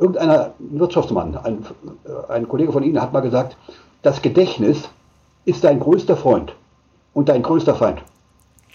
[0.00, 1.64] irgendeiner Wirtschaftsmann, ein,
[2.04, 3.56] äh, ein Kollege von Ihnen hat mal gesagt,
[4.02, 4.88] das Gedächtnis
[5.44, 6.54] ist dein größter Freund
[7.12, 8.02] und dein größter Feind.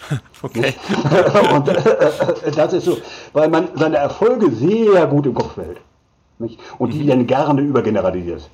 [0.42, 0.76] Okay.
[1.56, 2.98] und äh, das ist so,
[3.34, 5.80] weil man seine Erfolge sehr gut im Kopf behält.
[6.38, 6.60] Nicht?
[6.78, 7.08] Und die mhm.
[7.08, 8.48] dann gerne übergeneralisiert.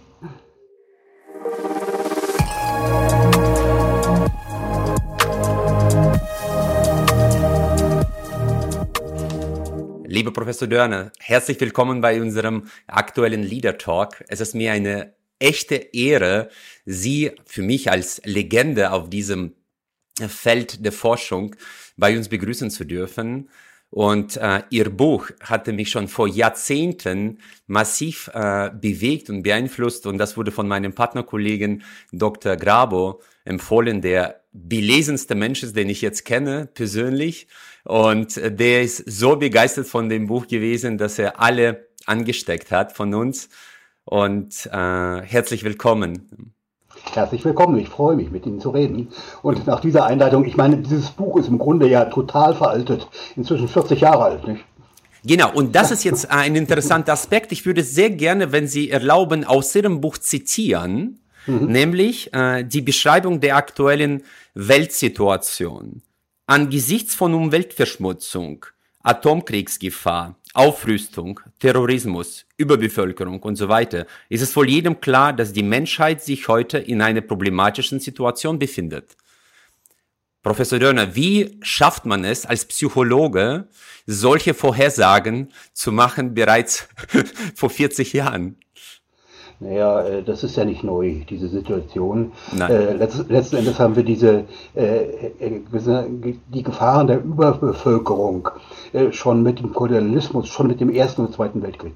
[10.12, 14.25] Lieber Professor Dörner, herzlich willkommen bei unserem aktuellen Leader Talk.
[14.28, 16.50] Es ist mir eine echte Ehre,
[16.83, 19.54] Sie für mich als Legende auf diesem
[20.19, 21.55] Feld der Forschung
[21.96, 23.47] bei uns begrüßen zu dürfen.
[23.89, 30.07] Und äh, ihr Buch hatte mich schon vor Jahrzehnten massiv äh, bewegt und beeinflusst.
[30.07, 32.58] Und das wurde von meinem Partnerkollegen Dr.
[32.58, 37.47] Grabo empfohlen, der belesenste Mensch ist, den ich jetzt kenne, persönlich.
[37.83, 43.13] Und der ist so begeistert von dem Buch gewesen, dass er alle angesteckt hat von
[43.13, 43.49] uns.
[44.05, 46.53] Und äh, herzlich willkommen.
[47.13, 49.09] Herzlich willkommen, ich freue mich, mit Ihnen zu reden.
[49.41, 53.67] Und nach dieser Einleitung, ich meine, dieses Buch ist im Grunde ja total veraltet, inzwischen
[53.67, 54.63] 40 Jahre alt, nicht?
[55.23, 57.51] Genau, und das ist jetzt ein interessanter Aspekt.
[57.51, 61.66] Ich würde sehr gerne, wenn Sie erlauben, aus Ihrem Buch zitieren, mhm.
[61.67, 64.23] nämlich äh, die Beschreibung der aktuellen
[64.55, 66.01] Weltsituation.
[66.52, 68.66] Angesichts von Umweltverschmutzung,
[69.03, 76.22] Atomkriegsgefahr, Aufrüstung, Terrorismus, Überbevölkerung und so weiter, ist es wohl jedem klar, dass die Menschheit
[76.22, 79.16] sich heute in einer problematischen Situation befindet.
[80.44, 83.69] Professor Dörner, wie schafft man es als Psychologe,
[84.05, 86.89] solche Vorhersagen zu machen bereits
[87.55, 88.57] vor 40 Jahren?
[89.61, 92.31] Naja, äh, das ist ja nicht neu, diese Situation.
[92.59, 94.45] Äh, letzt, letzten Endes haben wir diese,
[94.75, 95.61] äh, äh
[96.47, 98.49] die Gefahren der Überbevölkerung
[98.91, 101.93] äh, schon mit dem Kolonialismus, schon mit dem Ersten und Zweiten Weltkrieg.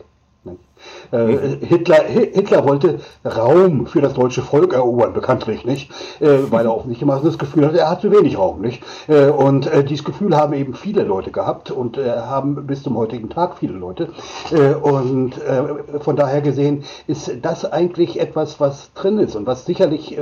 [1.11, 5.91] Äh, Hitler, Hitler wollte Raum für das deutsche Volk erobern, bekanntlich, nicht?
[6.19, 8.83] Äh, weil er offensichtlich das Gefühl hatte, er hat zu wenig Raum, nicht?
[9.07, 13.57] Äh, und dieses Gefühl haben eben viele Leute gehabt und haben bis zum heutigen Tag
[13.57, 14.09] viele Leute.
[14.81, 15.33] Und
[15.99, 20.17] von daher gesehen ist das eigentlich etwas, was drin ist und was sicherlich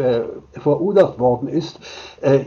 [0.54, 1.80] verursacht worden ist,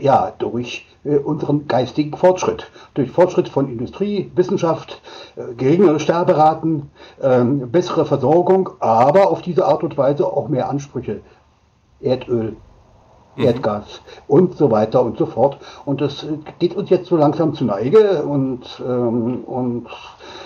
[0.01, 2.69] ja, durch unseren geistigen Fortschritt.
[2.93, 5.01] Durch Fortschritt von Industrie, Wissenschaft,
[5.35, 6.91] äh, geringere Sterberaten,
[7.21, 11.21] ähm, bessere Versorgung, aber auf diese Art und Weise auch mehr Ansprüche.
[11.99, 12.55] Erdöl,
[13.35, 13.43] mhm.
[13.43, 15.59] Erdgas und so weiter und so fort.
[15.85, 16.25] Und das
[16.59, 19.87] geht uns jetzt so langsam zu Neige und, ähm, und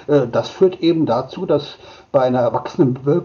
[0.07, 1.77] äh, das führt eben dazu, dass
[2.11, 3.21] bei einer äh,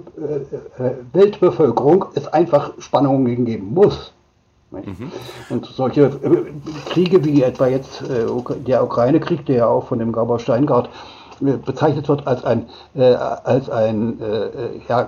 [1.13, 4.13] Weltbevölkerung es einfach Spannungen geben muss.
[4.71, 5.13] Mhm.
[5.49, 8.27] Und solche äh, Kriege wie etwa jetzt äh,
[8.67, 10.91] der Ukraine-Krieg, der ja auch von dem Gabor Steingart
[11.41, 14.19] äh, bezeichnet wird als ein, als ein
[14.89, 15.03] ja,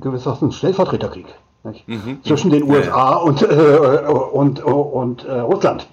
[0.00, 1.26] gewissermaßen Stellvertreterkrieg.
[1.64, 3.46] Mhm, zwischen den USA und, äh,
[4.32, 5.86] und, und äh, Russland.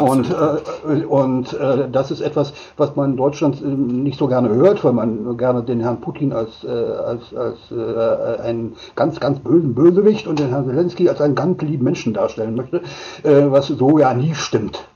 [0.00, 4.48] Und, äh, und äh, das ist etwas, was man in Deutschland äh, nicht so gerne
[4.48, 7.58] hört, weil man gerne den Herrn Putin als, äh, als, als
[8.40, 12.54] einen ganz, ganz bösen Bösewicht und den Herrn Zelensky als einen ganz lieben Menschen darstellen
[12.54, 12.82] möchte,
[13.22, 14.88] was so ja nie stimmt.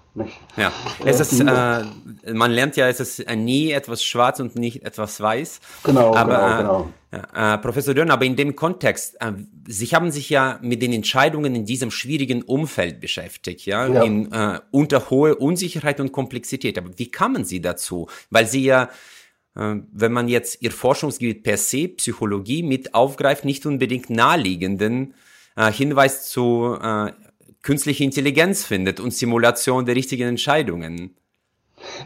[0.57, 0.73] Ja,
[1.05, 1.85] es ist, äh,
[2.33, 5.61] man lernt ja, es ist nie etwas schwarz und nicht etwas weiß.
[5.85, 7.55] Genau, aber, genau, genau.
[7.55, 9.33] Äh, Professor Dörner, aber in dem Kontext, äh,
[9.69, 14.03] Sie haben sich ja mit den Entscheidungen in diesem schwierigen Umfeld beschäftigt, ja, ja.
[14.03, 16.77] In, äh, unter hohe Unsicherheit und Komplexität.
[16.77, 18.09] Aber wie kamen Sie dazu?
[18.31, 18.89] Weil Sie ja
[19.55, 25.15] äh, wenn man jetzt Ihr Forschungsgebiet per se, Psychologie, mit aufgreift, nicht unbedingt naheliegenden
[25.57, 27.13] äh, Hinweis zu äh,
[27.63, 31.15] künstliche Intelligenz findet und Simulation der richtigen Entscheidungen.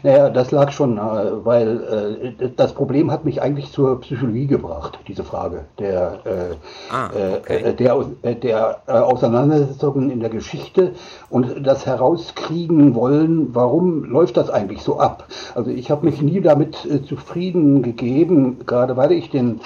[0.03, 4.99] Naja, das lag schon, äh, weil äh, das Problem hat mich eigentlich zur Psychologie gebracht,
[5.07, 7.73] diese Frage der, äh, ah, okay.
[7.73, 10.93] der, der Auseinandersetzungen in der Geschichte
[11.29, 15.27] und das herauskriegen wollen, warum läuft das eigentlich so ab.
[15.55, 16.77] Also ich habe mich nie damit
[17.07, 19.61] zufrieden gegeben, gerade weil ich den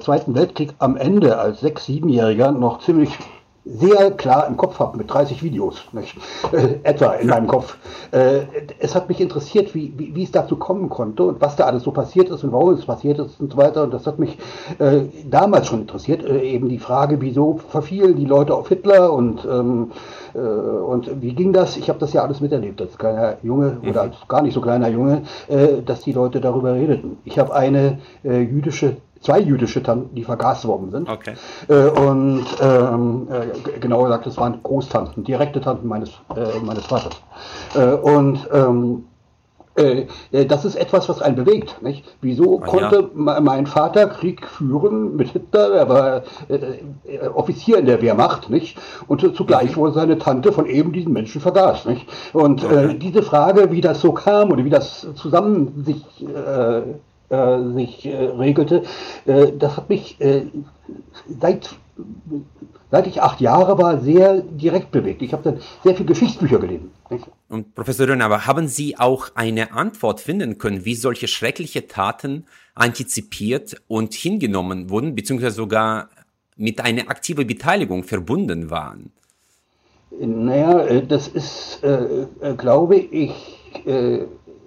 [0.00, 3.16] Zweiten Weltkrieg am Ende als Sechs-, Siebenjähriger noch ziemlich
[3.68, 6.16] sehr klar im Kopf habe, mit 30 Videos, nicht?
[6.52, 7.76] Äh, etwa in meinem Kopf.
[8.10, 8.40] Äh,
[8.78, 11.82] es hat mich interessiert, wie, wie, wie, es dazu kommen konnte und was da alles
[11.82, 13.82] so passiert ist und warum es passiert ist und so weiter.
[13.82, 14.38] Und das hat mich
[14.78, 16.24] äh, damals schon interessiert.
[16.24, 19.92] Äh, eben die Frage, wieso verfielen die Leute auf Hitler und, ähm,
[20.34, 21.76] äh, und wie ging das?
[21.76, 24.88] Ich habe das ja alles miterlebt als kleiner Junge oder als gar nicht so kleiner
[24.88, 27.18] Junge, äh, dass die Leute darüber redeten.
[27.24, 31.08] Ich habe eine jüdische zwei jüdische Tanten, die vergast worden sind.
[31.08, 31.34] Okay.
[31.68, 37.20] Äh, und ähm, äh, genauer gesagt, das waren Großtanten, direkte Tanten meines, äh, meines Vaters.
[37.74, 39.04] Äh, und ähm,
[39.78, 41.82] äh, äh, das ist etwas, was einen bewegt.
[41.82, 42.04] Nicht?
[42.20, 43.40] Wieso ah, konnte ja.
[43.40, 45.72] mein Vater Krieg führen mit Hitler?
[45.72, 46.54] Er war äh,
[47.04, 48.78] äh, Offizier in der Wehrmacht, nicht?
[49.06, 52.06] Und zugleich wurde seine Tante von eben diesen Menschen vergaß, nicht?
[52.32, 52.92] Und okay.
[52.92, 56.82] äh, diese Frage, wie das so kam oder wie das zusammen sich äh,
[57.30, 58.84] äh, sich äh, regelte,
[59.26, 60.46] äh, das hat mich äh,
[61.40, 61.76] seit,
[62.90, 65.20] seit ich acht Jahre war sehr direkt bewegt.
[65.22, 66.90] Ich habe dann sehr viele Geschichtsbücher gelesen.
[67.48, 72.46] Und Professor Dönn, aber haben Sie auch eine Antwort finden können, wie solche schreckliche Taten
[72.74, 76.08] antizipiert und hingenommen wurden, beziehungsweise sogar
[76.56, 79.12] mit einer aktiven Beteiligung verbunden waren?
[80.18, 81.80] Naja, äh, das ist,
[82.56, 83.32] glaube ich,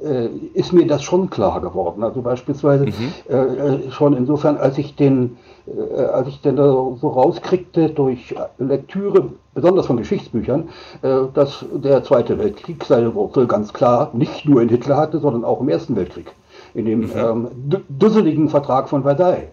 [0.01, 2.03] äh, äh, ist mir das schon klar geworden.
[2.03, 2.93] Also beispielsweise mhm.
[3.29, 5.37] äh, äh schon insofern, als ich den,
[5.67, 10.69] äh, als ich den so rauskriegte durch Lektüre, besonders von Geschichtsbüchern,
[11.01, 15.43] äh, dass der Zweite Weltkrieg seine Wurzel ganz klar nicht nur in Hitler hatte, sondern
[15.43, 16.31] auch im Ersten Weltkrieg,
[16.73, 17.11] in dem mhm.
[17.15, 17.47] ähm,
[17.89, 19.49] dusseligen Vertrag von Versailles.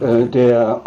[0.00, 0.80] Äh, der,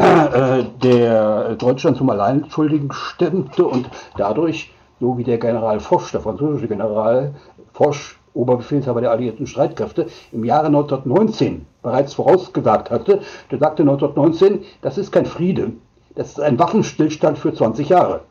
[0.84, 7.34] der Deutschland zum Alleinschuldigen stimmte und dadurch, so wie der General Foch, der französische General
[7.74, 7.96] Foch,
[8.36, 13.22] Oberbefehlshaber der alliierten Streitkräfte, im Jahre 1919 bereits vorausgesagt hatte.
[13.52, 15.72] Der sagte 1919, das ist kein Friede,
[16.16, 18.22] das ist ein Waffenstillstand für 20 Jahre.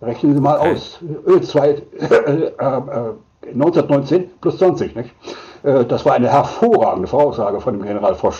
[0.00, 0.72] Rechnen Sie mal okay.
[0.72, 0.98] aus.
[1.26, 2.52] Öl 2, äh, äh,
[3.46, 4.96] 1919 plus 20.
[4.96, 5.10] Nicht?
[5.62, 8.34] Äh, das war eine hervorragende Voraussage von dem General Foch.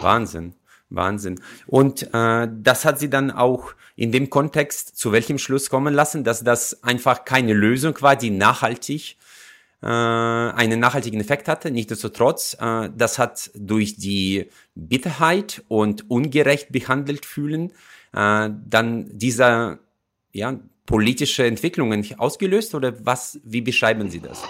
[0.00, 0.54] Wahnsinn.
[0.90, 1.40] Wahnsinn.
[1.66, 6.24] Und äh, das hat sie dann auch in dem Kontext zu welchem Schluss kommen lassen,
[6.24, 9.16] dass das einfach keine Lösung war, die nachhaltig
[9.82, 11.70] äh, einen nachhaltigen Effekt hatte.
[11.70, 17.72] Nichtsdestotrotz, äh, das hat durch die Bitterheit und ungerecht behandelt fühlen
[18.14, 19.78] äh, dann dieser
[20.32, 23.40] ja, politische Entwicklungen ausgelöst oder was?
[23.44, 24.42] Wie beschreiben Sie das?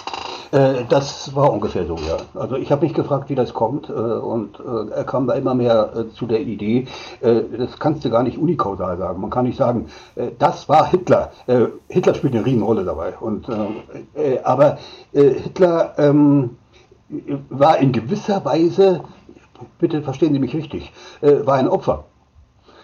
[0.53, 2.19] Äh, das war ungefähr so, ja.
[2.35, 5.55] Also ich habe mich gefragt, wie das kommt äh, und äh, er kam da immer
[5.55, 6.87] mehr äh, zu der Idee,
[7.23, 9.21] äh, das kannst du gar nicht unikausal sagen.
[9.21, 9.87] Man kann nicht sagen,
[10.39, 11.33] das war Hitler.
[11.89, 13.15] Hitler spielt eine Riesenrolle dabei.
[13.19, 13.47] Und,
[14.45, 14.79] aber
[15.13, 16.57] Hitler ähm,
[17.49, 19.03] war in gewisser Weise,
[19.79, 22.05] bitte verstehen Sie mich richtig, war ein Opfer.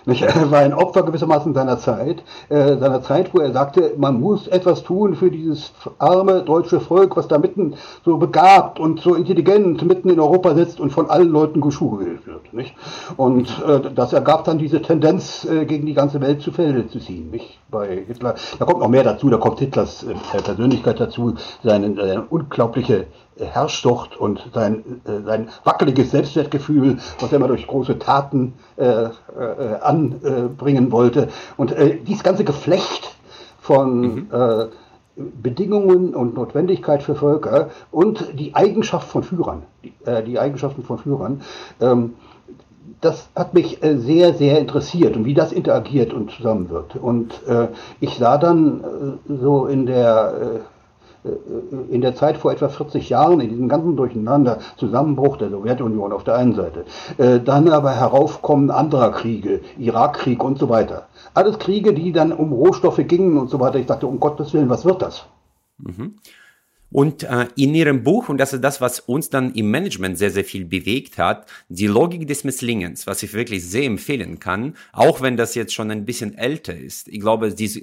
[0.08, 4.48] Er war ein Opfer gewissermaßen seiner Zeit, äh, seiner Zeit, wo er sagte, man muss
[4.48, 7.74] etwas tun für dieses arme deutsche Volk, was da mitten
[8.04, 12.54] so begabt und so intelligent mitten in Europa sitzt und von allen Leuten geschult wird.
[12.54, 12.74] Nicht?
[13.18, 17.00] Und äh, das ergab dann diese Tendenz, äh, gegen die ganze Welt zu Felde zu
[17.00, 17.30] ziehen.
[17.30, 17.58] Nicht?
[17.70, 22.22] Bei Hitler, da kommt noch mehr dazu, da kommt Hitlers äh, Persönlichkeit dazu, seine, seine
[22.22, 23.06] unglaubliche
[23.44, 29.10] Herrschsucht und sein, äh, sein wackeliges Selbstwertgefühl, was er immer durch große Taten äh, äh,
[29.80, 31.28] anbringen wollte.
[31.56, 33.16] Und äh, dieses ganze Geflecht
[33.60, 34.26] von mhm.
[34.32, 34.66] Äh,
[35.16, 40.98] Bedingungen und Notwendigkeit für Völker und die Eigenschaft von Führern, die, äh, die Eigenschaften von
[40.98, 41.42] Führern,
[41.80, 42.14] ähm,
[43.00, 46.96] das hat mich sehr, sehr interessiert und wie das interagiert und zusammenwirkt.
[46.96, 47.40] Und
[48.00, 48.82] ich sah dann
[49.28, 50.62] so in der
[51.90, 56.24] in der Zeit vor etwa 40 Jahren, in diesem ganzen Durcheinander, Zusammenbruch der Sowjetunion auf
[56.24, 56.84] der einen Seite,
[57.18, 61.08] äh, dann aber Heraufkommen anderer Kriege, Irakkrieg und so weiter.
[61.34, 63.78] Alles Kriege, die dann um Rohstoffe gingen und so weiter.
[63.78, 65.26] Ich dachte, um Gottes Willen, was wird das?
[65.78, 66.18] Mhm.
[66.90, 70.30] Und äh, in Ihrem Buch, und das ist das, was uns dann im Management sehr,
[70.30, 75.20] sehr viel bewegt hat, die Logik des Misslingens, was ich wirklich sehr empfehlen kann, auch
[75.20, 77.08] wenn das jetzt schon ein bisschen älter ist.
[77.08, 77.82] Ich glaube, diese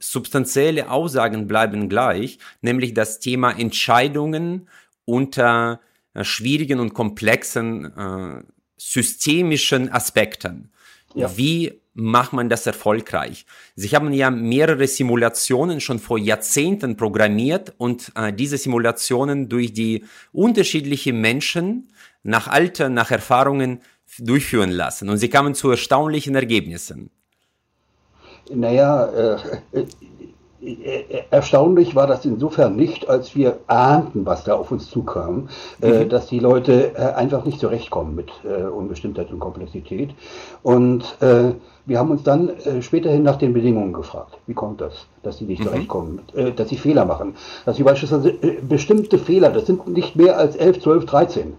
[0.00, 4.68] substanzielle Aussagen bleiben gleich, nämlich das Thema Entscheidungen
[5.06, 5.80] unter
[6.12, 8.42] äh, schwierigen und komplexen äh,
[8.76, 10.70] systemischen Aspekten.
[11.14, 11.36] Ja.
[11.36, 13.46] Wie macht man das erfolgreich?
[13.74, 20.04] Sie haben ja mehrere Simulationen schon vor Jahrzehnten programmiert und äh, diese Simulationen durch die
[20.32, 23.80] unterschiedlichen Menschen nach Alter, nach Erfahrungen
[24.18, 27.10] durchführen lassen und sie kamen zu erstaunlichen Ergebnissen.
[28.52, 29.36] Naja,
[29.72, 29.84] äh,
[31.30, 35.48] Erstaunlich war das insofern nicht, als wir ahnten, was da auf uns zukam,
[35.80, 36.08] äh, mhm.
[36.10, 40.10] dass die Leute äh, einfach nicht zurechtkommen mit äh, Unbestimmtheit und Komplexität.
[40.62, 41.16] Und
[41.86, 44.38] wir haben uns dann späterhin nach den Bedingungen gefragt.
[44.46, 45.68] Wie kommt das, dass sie nicht mhm.
[45.68, 46.20] zurechtkommen,
[46.56, 47.34] dass sie Fehler machen?
[47.64, 51.52] Dass sie beispielsweise bestimmte Fehler, das sind nicht mehr als 11, 12, 13,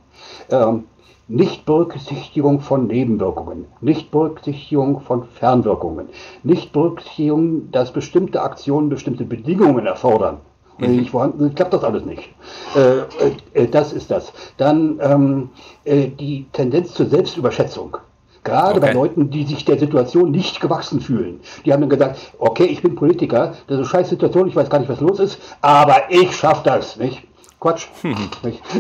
[1.32, 6.10] Nichtberücksichtigung von Nebenwirkungen, Nichtberücksichtigung von Fernwirkungen,
[6.44, 10.40] Nichtberücksichtigung, dass bestimmte Aktionen bestimmte Bedingungen erfordern.
[10.78, 10.98] Wenn mhm.
[10.98, 12.30] nicht vorhanden sind, klappt das alles nicht.
[12.76, 14.34] Äh, äh, das ist das.
[14.58, 15.50] Dann ähm,
[15.86, 17.96] äh, die Tendenz zur Selbstüberschätzung.
[18.44, 18.88] Gerade okay.
[18.88, 21.40] bei Leuten, die sich der Situation nicht gewachsen fühlen.
[21.64, 24.70] Die haben dann gesagt, okay, ich bin Politiker, das ist eine scheiß Situation, ich weiß
[24.70, 27.24] gar nicht, was los ist, aber ich schaffe das, nicht?
[27.62, 27.88] Quatsch.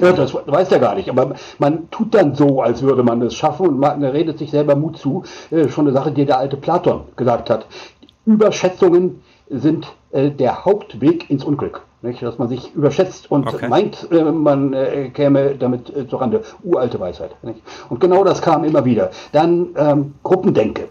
[0.01, 1.07] ja, das weiß er gar nicht.
[1.09, 4.75] Aber man tut dann so, als würde man das schaffen und man redet sich selber
[4.75, 5.23] Mut zu.
[5.51, 7.67] Äh, schon eine Sache, die der alte Platon gesagt hat.
[8.25, 11.83] Überschätzungen sind äh, der Hauptweg ins Unglück.
[12.01, 12.23] Nicht?
[12.23, 13.67] Dass man sich überschätzt und okay.
[13.67, 16.41] meint, äh, man äh, käme damit äh, zurande.
[16.63, 17.35] Uralte Weisheit.
[17.43, 17.61] Nicht?
[17.89, 19.11] Und genau das kam immer wieder.
[19.31, 20.89] Dann ähm, Gruppendenke.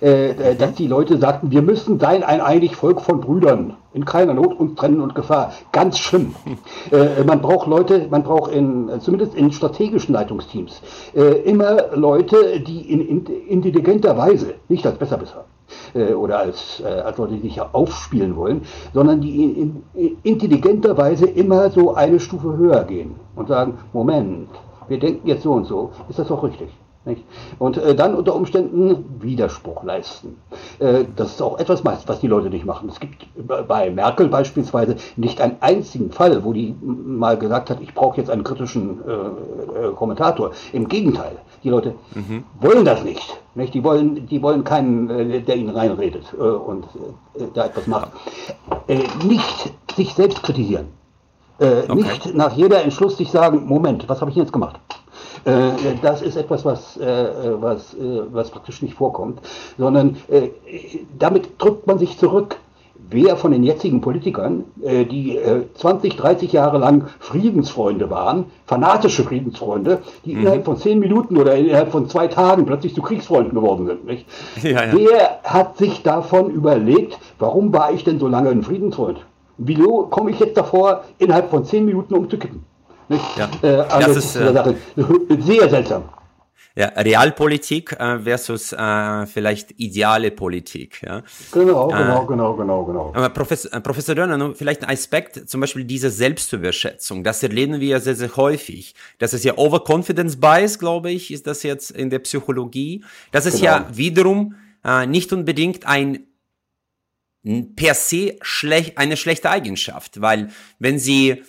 [0.00, 4.04] Äh, äh, dass die Leute sagten, wir müssen sein ein einig Volk von Brüdern, in
[4.04, 5.52] keiner Not und Trennen und Gefahr.
[5.72, 6.34] Ganz schlimm.
[6.90, 10.82] Äh, man braucht Leute, man braucht in, zumindest in strategischen Leitungsteams,
[11.14, 15.46] äh, immer Leute, die in, in intelligenter Weise, nicht als Besserwisser,
[15.94, 18.62] äh, oder als, äh, als Leute, die sich aufspielen wollen,
[18.92, 24.48] sondern die in, in intelligenter Weise immer so eine Stufe höher gehen und sagen, Moment,
[24.88, 26.68] wir denken jetzt so und so, ist das doch richtig?
[27.06, 27.22] Nicht?
[27.58, 30.38] Und äh, dann unter Umständen Widerspruch leisten.
[30.78, 32.88] Äh, das ist auch etwas, was die Leute nicht machen.
[32.88, 33.26] Es gibt
[33.68, 38.30] bei Merkel beispielsweise nicht einen einzigen Fall, wo die mal gesagt hat, ich brauche jetzt
[38.30, 40.52] einen kritischen äh, äh, Kommentator.
[40.72, 42.44] Im Gegenteil, die Leute mhm.
[42.60, 43.38] wollen das nicht.
[43.54, 43.74] nicht.
[43.74, 46.86] Die, wollen, die wollen keinen, äh, der ihnen reinredet äh, und
[47.52, 48.12] da etwas macht.
[49.26, 50.86] nicht sich selbst kritisieren.
[51.58, 51.94] Okay.
[51.94, 54.80] Nicht nach jeder Entschluss sich sagen, Moment, was habe ich jetzt gemacht?
[55.44, 59.40] Äh, das ist etwas, was, äh, was, äh, was praktisch nicht vorkommt,
[59.78, 60.16] sondern
[61.18, 62.56] damit drückt man sich zurück
[63.10, 65.38] wer von den jetzigen Politikern, die
[65.74, 70.40] 20, 30 Jahre lang Friedensfreunde waren, fanatische Friedensfreunde, die mhm.
[70.40, 74.06] innerhalb von zehn Minuten oder innerhalb von zwei Tagen plötzlich zu Kriegsfreunden geworden sind.
[74.06, 74.26] Nicht?
[74.62, 74.92] Ja, ja.
[74.92, 79.20] Wer hat sich davon überlegt, warum war ich denn so lange ein Friedensfreund?
[79.58, 82.64] Wieso komme ich jetzt davor, innerhalb von zehn Minuten umzukippen?
[83.08, 83.50] Ja.
[83.62, 84.74] Äh, also das ist äh,
[85.38, 86.04] sehr seltsam.
[86.76, 91.02] Ja, Realpolitik äh, versus äh, vielleicht ideale Politik.
[91.02, 91.22] Ja.
[91.52, 93.12] Genau, äh, genau, genau, genau, genau.
[93.14, 97.88] Aber Professor, äh, Professor Dörner, vielleicht ein Aspekt, zum Beispiel diese Selbstüberschätzung, das erleben wir
[97.88, 98.94] ja sehr, sehr häufig.
[99.18, 103.04] Das ist ja Overconfidence Bias, glaube ich, ist das jetzt in der Psychologie.
[103.30, 103.66] Das ist genau.
[103.66, 106.26] ja wiederum äh, nicht unbedingt ein
[107.76, 111.44] per se schlecht, eine schlechte Eigenschaft, weil wenn Sie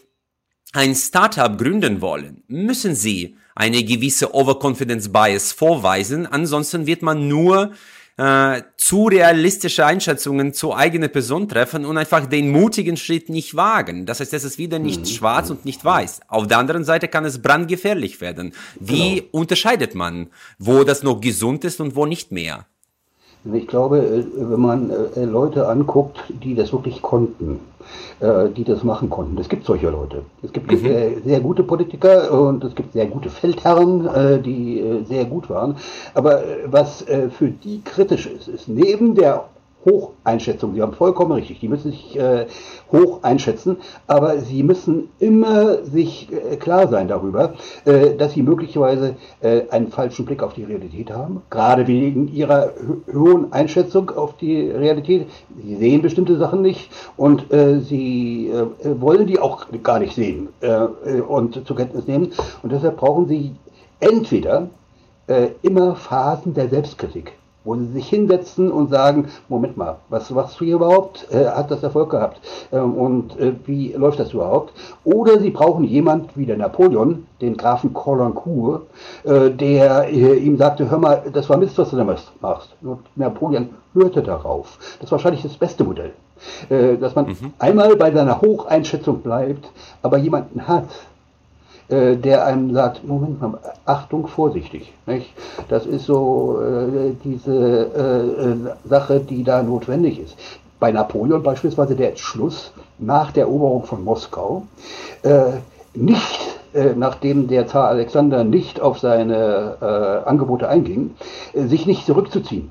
[0.76, 7.72] ein Startup gründen wollen, müssen Sie eine gewisse Overconfidence Bias vorweisen, ansonsten wird man nur
[8.18, 14.06] äh, zu realistische Einschätzungen zur eigenen Person treffen und einfach den mutigen Schritt nicht wagen.
[14.06, 15.06] Das heißt, es ist wieder nicht mhm.
[15.06, 16.22] schwarz und nicht weiß.
[16.28, 18.54] Auf der anderen Seite kann es brandgefährlich werden.
[18.80, 19.28] Wie genau.
[19.32, 20.28] unterscheidet man,
[20.60, 22.66] wo das noch gesund ist und wo nicht mehr?
[23.54, 27.60] Ich glaube, äh, wenn man äh, Leute anguckt, die das wirklich konnten,
[28.20, 29.38] äh, die das machen konnten.
[29.38, 30.24] Es gibt solche Leute.
[30.44, 30.78] Es gibt mhm.
[30.78, 35.76] sehr, sehr, gute Politiker und es gibt sehr gute Feldherren, die sehr gut waren.
[36.14, 37.06] Aber was
[37.38, 39.46] für die kritisch ist, ist neben der
[39.86, 40.74] Hocheinschätzung.
[40.74, 41.60] Sie haben vollkommen richtig.
[41.60, 42.48] Die müssen sich äh,
[42.92, 43.78] hoch einschätzen,
[44.08, 47.54] aber sie müssen immer sich äh, klar sein darüber,
[47.86, 52.72] äh, dass sie möglicherweise äh, einen falschen Blick auf die Realität haben, gerade wegen ihrer
[53.14, 55.28] hohen Einschätzung auf die Realität.
[55.64, 58.66] Sie sehen bestimmte Sachen nicht und äh, sie äh,
[59.00, 60.50] wollen die auch gar nicht sehen
[61.28, 62.32] und zur Kenntnis nehmen.
[62.64, 63.52] Und deshalb brauchen sie
[64.00, 64.70] entweder
[65.62, 67.34] immer Phasen der Selbstkritik
[67.66, 71.28] wo sie sich hinsetzen und sagen, Moment mal, was machst du hier überhaupt?
[71.32, 72.40] Äh, hat das Erfolg gehabt?
[72.72, 74.74] Ähm, und äh, wie läuft das überhaupt?
[75.04, 78.84] Oder sie brauchen jemand wie der Napoleon, den Grafen Colincourt,
[79.24, 82.76] äh, der äh, ihm sagte, hör mal, das war Mist, was du da machst.
[82.82, 84.78] Und Napoleon hörte darauf.
[85.00, 86.14] Das ist wahrscheinlich das beste Modell.
[86.70, 87.54] Äh, dass man mhm.
[87.60, 90.90] einmal bei seiner Hocheinschätzung bleibt, aber jemanden hat,
[91.88, 94.92] äh, der einem sagt, Moment mal, Achtung, vorsichtig.
[95.06, 95.32] Nicht?
[95.70, 98.58] Das ist so äh, diese äh, äh,
[98.90, 100.36] Sache, die da notwendig ist.
[100.80, 104.64] Bei Napoleon beispielsweise der Entschluss nach der Eroberung von Moskau,
[105.24, 105.52] äh,
[105.94, 106.40] nicht
[106.98, 111.12] nachdem der Zar Alexander nicht auf seine Angebote einging,
[111.54, 112.70] sich nicht zurückzuziehen.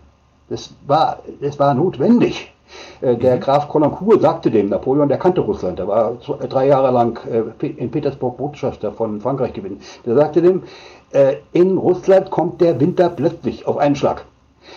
[0.51, 2.53] Das war, das war notwendig.
[3.01, 3.41] Äh, der mhm.
[3.41, 7.67] Graf Colincourt sagte dem Napoleon, der kannte Russland, der war äh, drei Jahre lang äh,
[7.67, 9.81] in Petersburg Botschafter von Frankreich gewesen.
[10.07, 10.63] Der sagte dem,
[11.53, 14.25] in Russland kommt der Winter plötzlich auf einen Schlag.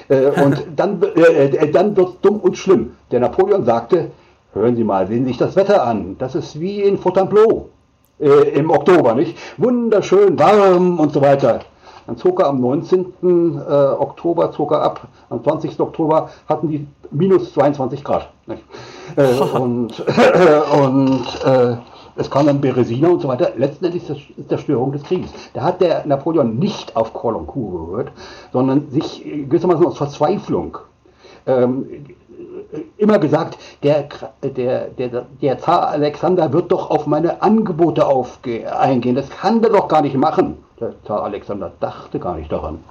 [0.08, 2.92] und dann, dann wird es dumm und schlimm.
[3.10, 4.12] Der Napoleon sagte,
[4.54, 6.16] hören Sie mal, sehen Sie sich das Wetter an.
[6.20, 7.70] Das ist wie in Fontainebleau
[8.20, 9.36] im Oktober, nicht?
[9.58, 11.62] Wunderschön, warm und so weiter.
[12.08, 13.14] Dann zog er am 19.
[13.22, 15.08] Äh, Oktober zog er ab.
[15.30, 15.80] Am 20.
[15.80, 18.30] Oktober hatten die minus 22 Grad.
[19.16, 21.26] Äh, und äh, und
[22.18, 23.54] es kam dann Beresina und so weiter.
[23.56, 25.32] Letztendlich ist das der Störung des Krieges.
[25.54, 28.12] Da hat der Napoleon nicht auf Colincourt gehört,
[28.52, 30.78] sondern sich gewissermaßen aus Verzweiflung
[31.48, 32.06] ähm,
[32.98, 34.08] immer gesagt, der,
[34.44, 39.16] der, der, der Zar Alexander wird doch auf meine Angebote aufge eingehen.
[39.16, 40.58] Das kann der doch gar nicht machen.
[40.80, 42.84] Der Zar Alexander dachte gar nicht daran.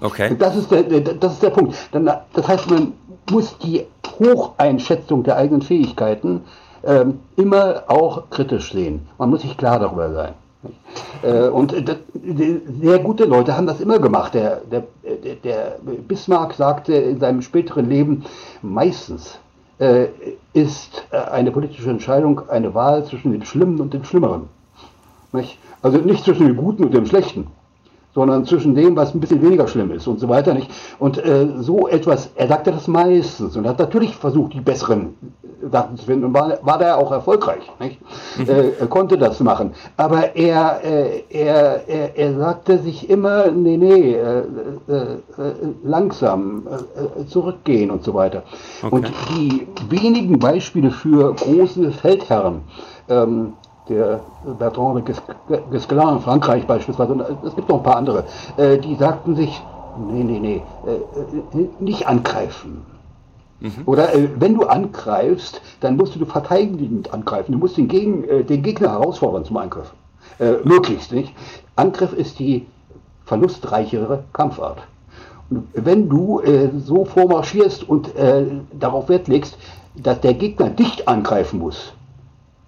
[0.00, 0.34] Okay.
[0.38, 1.74] Das ist der, das ist der Punkt.
[1.92, 2.94] das heißt, man
[3.30, 3.86] muss die
[4.18, 6.44] Hocheinschätzung der eigenen Fähigkeiten
[6.84, 9.08] ähm, immer auch kritisch sehen.
[9.18, 10.34] Man muss sich klar darüber sein.
[11.22, 11.96] Äh, und das,
[12.80, 14.34] sehr gute Leute haben das immer gemacht.
[14.34, 14.84] Der, der,
[15.42, 15.78] der
[16.08, 18.24] Bismarck sagte in seinem späteren Leben,
[18.62, 19.38] meistens
[19.78, 20.06] äh,
[20.52, 24.48] ist äh, eine politische Entscheidung eine Wahl zwischen dem Schlimmen und dem Schlimmeren.
[25.34, 25.58] Nicht?
[25.82, 27.48] Also nicht zwischen dem Guten und dem Schlechten
[28.14, 30.70] sondern zwischen dem, was ein bisschen weniger schlimm ist und so weiter nicht.
[30.98, 35.14] Und äh, so etwas, er sagte das meistens und hat natürlich versucht, die besseren
[35.70, 37.62] Sachen zu finden und war, war da auch erfolgreich.
[37.80, 37.98] Nicht?
[38.38, 38.48] Mhm.
[38.48, 39.72] Äh, er konnte das machen.
[39.96, 44.38] Aber er, äh, er, er, er sagte sich immer, nee, nee, äh,
[44.88, 45.16] äh, äh
[45.82, 46.68] langsam
[47.28, 48.44] zurückgehen und so weiter.
[48.82, 48.94] Okay.
[48.94, 52.60] Und die wenigen Beispiele für große Feldherren,
[53.08, 53.54] ähm,
[53.88, 54.20] der
[54.58, 55.14] Bertrand de
[55.70, 58.24] Guesclin in Frankreich beispielsweise, und es gibt noch ein paar andere,
[58.56, 59.62] äh, die sagten sich,
[59.98, 62.82] nee, nee, nee, äh, äh, nicht angreifen.
[63.60, 63.82] Mhm.
[63.86, 67.52] Oder wenn du angreifst, dann musst du verteidigend angreifen.
[67.52, 69.92] Du musst den, Gegen, den Gegner herausfordern zum Angriff.
[70.64, 71.32] möglichst, nicht?
[71.76, 72.66] Angriff ist die
[73.24, 74.78] verlustreichere Kampfart.
[75.50, 76.42] Und wenn du
[76.84, 78.10] so vormarschierst und
[78.72, 79.56] darauf Wert legst,
[79.94, 81.94] dass der Gegner dich angreifen muss,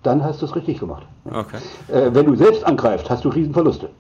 [0.07, 1.07] dann hast du es richtig gemacht.
[1.25, 1.59] Okay.
[1.89, 3.91] Äh, wenn du selbst angreifst, hast du Riesenverluste.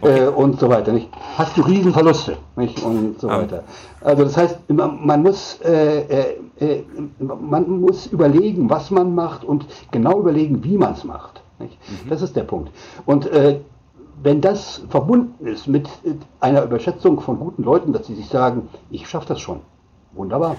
[0.00, 0.24] Okay.
[0.24, 0.92] Äh, und so weiter.
[0.92, 1.08] Nicht?
[1.36, 2.82] Hast du Riesenverluste nicht?
[2.82, 3.42] und so ah.
[3.42, 3.64] weiter.
[4.00, 6.84] Also das heißt, man, man muss, äh, äh, äh,
[7.18, 11.42] man muss überlegen, was man macht und genau überlegen, wie man es macht.
[11.58, 11.68] Mhm.
[12.08, 12.70] Das ist der Punkt.
[13.04, 13.60] Und äh,
[14.22, 15.88] wenn das verbunden ist mit
[16.40, 19.60] einer Überschätzung von guten Leuten, dass sie sich sagen, ich schaffe das schon,
[20.12, 20.56] wunderbar.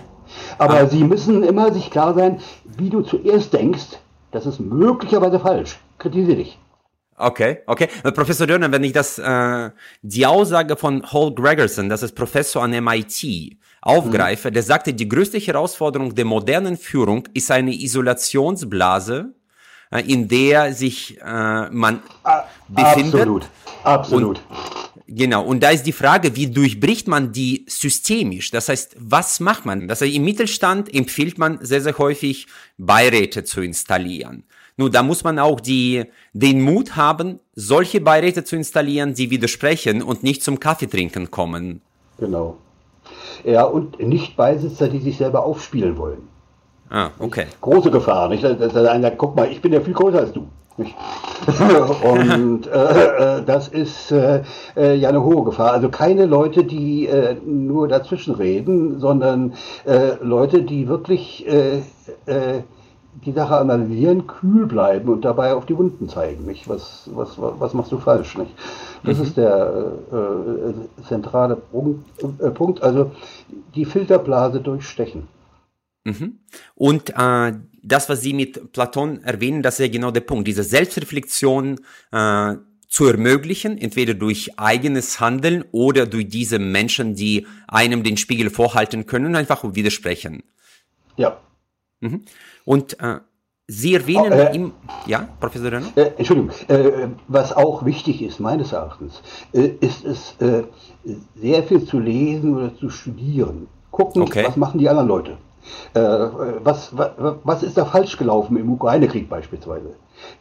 [0.57, 0.85] Aber ah.
[0.87, 2.39] sie müssen immer sich klar sein,
[2.77, 3.99] wie du zuerst denkst,
[4.33, 5.79] das ist möglicherweise falsch.
[5.97, 6.59] Kritisiere dich.
[7.15, 7.87] Okay, okay.
[8.03, 9.69] Äh, Professor Dörner, wenn ich das, äh,
[10.01, 14.53] die Aussage von Hall Gregerson, das ist Professor an MIT, aufgreife, mhm.
[14.55, 19.33] der sagte, die größte Herausforderung der modernen Führung ist eine Isolationsblase,
[19.91, 22.01] äh, in der sich äh, man
[22.67, 23.21] befindet.
[23.21, 23.47] Absolut,
[23.83, 24.37] absolut.
[24.37, 28.49] Und Genau, und da ist die Frage, wie durchbricht man die systemisch?
[28.49, 29.87] Das heißt, was macht man?
[29.87, 32.47] Das heißt, im Mittelstand empfiehlt man sehr, sehr häufig,
[32.79, 34.43] Beiräte zu installieren.
[34.75, 40.01] Nur da muss man auch die, den Mut haben, solche Beiräte zu installieren, die widersprechen
[40.01, 41.81] und nicht zum Kaffeetrinken kommen.
[42.17, 42.57] Genau.
[43.43, 46.27] Ja, und nicht Beisitzer, die sich selber aufspielen wollen.
[46.89, 47.45] Ah, okay.
[47.61, 48.43] Große Gefahr, nicht?
[48.43, 50.47] Dass einer, guck mal, ich bin ja viel größer als du.
[52.03, 54.43] Und äh, äh, das ist äh,
[54.75, 55.71] äh, ja eine hohe Gefahr.
[55.71, 59.53] Also keine Leute, die äh, nur dazwischen reden, sondern
[59.85, 61.45] äh, Leute, die wirklich
[63.25, 66.45] die Sache analysieren, kühl bleiben und dabei auf die Wunden zeigen.
[66.45, 66.67] Nicht?
[66.67, 68.37] Was, was, was machst du falsch?
[68.37, 68.51] Nicht?
[69.03, 69.23] Das mhm.
[69.23, 69.91] ist der
[71.07, 72.81] zentrale Punkt.
[72.81, 73.11] Also
[73.75, 75.27] die Filterblase durchstechen.
[76.05, 76.39] Mhm.
[76.75, 77.13] Und
[77.83, 81.79] das, was Sie mit Platon erwähnen, das ist ja genau der Punkt, diese Selbstreflexion
[82.11, 82.55] äh,
[82.87, 89.05] zu ermöglichen, entweder durch eigenes Handeln oder durch diese Menschen, die einem den Spiegel vorhalten
[89.05, 90.43] können und einfach widersprechen.
[91.17, 91.37] Ja.
[91.99, 92.21] Mhm.
[92.65, 93.19] Und äh,
[93.65, 94.73] Sie erwähnen oh, äh, im,
[95.07, 95.87] ja, Professor Renner?
[95.95, 99.21] Äh, Entschuldigung, äh, was auch wichtig ist, meines Erachtens,
[99.53, 100.63] äh, ist es, äh,
[101.35, 103.67] sehr viel zu lesen oder zu studieren.
[103.89, 104.43] Gucken, okay.
[104.45, 105.37] was machen die anderen Leute.
[105.93, 105.99] Äh,
[106.63, 107.11] was, was,
[107.43, 109.91] was ist da falsch gelaufen im Ukraine-Krieg beispielsweise?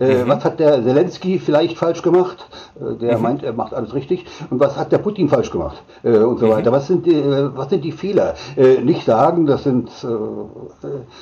[0.01, 0.29] Äh, mhm.
[0.29, 2.47] Was hat der Zelensky vielleicht falsch gemacht?
[2.81, 3.23] Äh, der mhm.
[3.23, 4.27] meint, er macht alles richtig.
[4.51, 5.83] Und was hat der Putin falsch gemacht?
[6.03, 6.51] und so mhm.
[6.51, 6.73] weiter.
[6.73, 7.23] Was sind, die,
[7.55, 8.35] was sind die Fehler?
[8.83, 9.89] nicht sagen, das sind,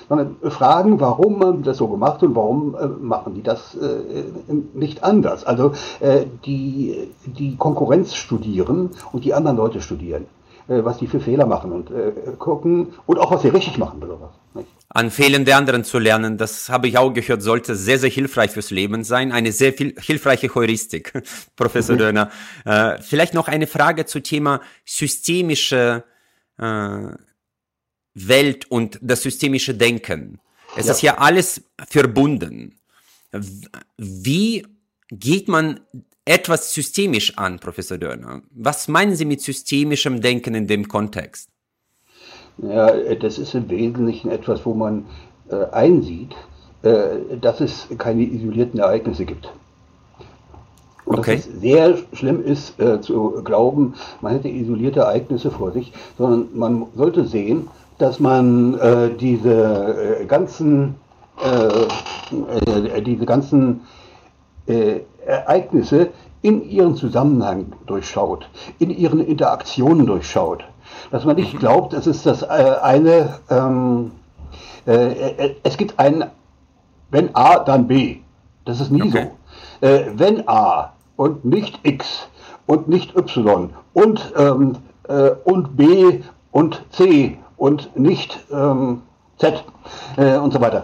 [0.08, 3.76] sondern fragen, warum man das so gemacht und warum machen die das
[4.72, 5.44] nicht anders?
[5.44, 5.72] Also
[6.46, 10.24] die, die Konkurrenz studieren und die anderen Leute studieren.
[10.70, 13.98] Äh, was die für Fehler machen und äh, gucken und auch was sie richtig machen
[13.98, 14.30] besonders.
[14.88, 18.52] An Fehlern der anderen zu lernen, das habe ich auch gehört, sollte sehr, sehr hilfreich
[18.52, 19.32] fürs Leben sein.
[19.32, 21.12] Eine sehr viel, hilfreiche Heuristik,
[21.56, 21.98] Professor mhm.
[21.98, 22.30] Döner.
[22.64, 26.04] Äh, vielleicht noch eine Frage zu Thema systemische
[26.56, 27.08] äh,
[28.14, 30.38] Welt und das systemische Denken.
[30.76, 30.92] Es ja.
[30.92, 32.78] ist ja alles verbunden.
[33.96, 34.64] Wie
[35.08, 35.80] geht man
[36.30, 38.42] etwas systemisch an, Professor Dörner.
[38.54, 41.48] Was meinen Sie mit systemischem Denken in dem Kontext?
[42.58, 45.06] Ja, das ist im Wesentlichen etwas, wo man
[45.50, 46.36] äh, einsieht,
[46.82, 49.50] äh, dass es keine isolierten Ereignisse gibt.
[51.04, 51.34] Und okay.
[51.36, 56.48] dass es sehr schlimm ist äh, zu glauben, man hätte isolierte Ereignisse vor sich, sondern
[56.54, 57.66] man sollte sehen,
[57.98, 60.94] dass man äh, diese äh, ganzen,
[61.42, 63.80] äh, diese ganzen
[65.24, 66.10] Ereignisse
[66.42, 70.64] in ihren Zusammenhang durchschaut, in ihren Interaktionen durchschaut.
[71.10, 74.12] Dass man nicht glaubt, es ist das eine, ähm,
[74.84, 76.30] es gibt ein,
[77.10, 78.18] wenn A, dann B.
[78.64, 79.30] Das ist nie okay.
[79.80, 79.88] so.
[80.16, 82.28] wenn A und nicht X
[82.66, 84.76] und nicht Y und, ähm,
[85.44, 86.20] und B
[86.52, 89.02] und C und nicht ähm,
[89.38, 89.64] Z
[90.16, 90.82] äh, und so weiter.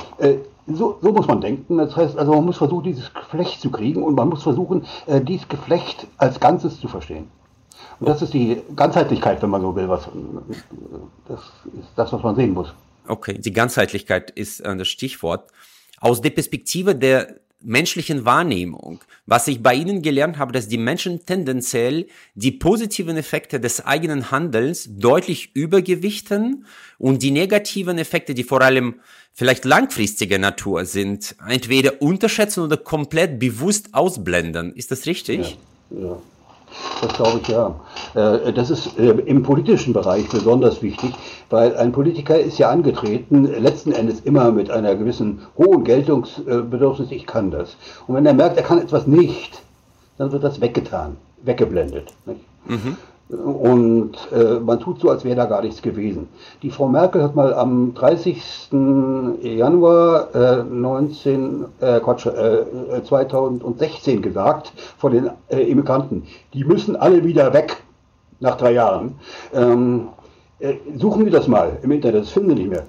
[0.66, 1.79] So, so, muss man denken.
[1.79, 5.20] Das heißt, also man muss versuchen, dieses Geflecht zu kriegen und man muss versuchen, äh,
[5.20, 7.29] dieses Geflecht als Ganzes zu verstehen.
[8.00, 9.88] Und das ist die Ganzheitlichkeit, wenn man so will.
[9.88, 10.09] Was,
[11.29, 12.72] das ist das, was man sehen muss.
[13.07, 15.50] Okay, die Ganzheitlichkeit ist äh, das Stichwort.
[16.00, 19.01] Aus der Perspektive der menschlichen Wahrnehmung.
[19.27, 24.31] Was ich bei Ihnen gelernt habe, dass die Menschen tendenziell die positiven Effekte des eigenen
[24.31, 26.66] Handelns deutlich übergewichten
[26.99, 29.01] und die negativen Effekte, die vor allem
[29.33, 34.75] vielleicht langfristiger Natur sind, entweder unterschätzen oder komplett bewusst ausblenden.
[34.75, 35.59] Ist das richtig?
[35.90, 36.23] Ja, ja.
[37.00, 37.74] Das glaube ich ja.
[38.14, 41.12] Äh, das ist äh, im politischen Bereich besonders wichtig,
[41.50, 47.26] weil ein Politiker ist ja angetreten, letzten Endes immer mit einer gewissen hohen Geltungsbedürfnis, ich
[47.26, 47.76] kann das.
[48.07, 49.62] Und wenn er merkt, er kann etwas nicht,
[50.18, 52.12] dann wird das weggetan, weggeblendet.
[52.66, 52.96] Mhm.
[53.28, 56.28] Und äh, man tut so, als wäre da gar nichts gewesen.
[56.62, 58.68] Die Frau Merkel hat mal am 30.
[59.42, 66.22] Januar äh, 19, äh, Quatsch, äh, 2016 gesagt vor den äh, Immigranten,
[66.54, 67.82] die müssen alle wieder weg
[68.38, 69.16] nach drei Jahren.
[69.52, 70.08] Ähm,
[70.60, 72.86] äh, suchen wir das mal im Internet, das finden wir nicht mehr.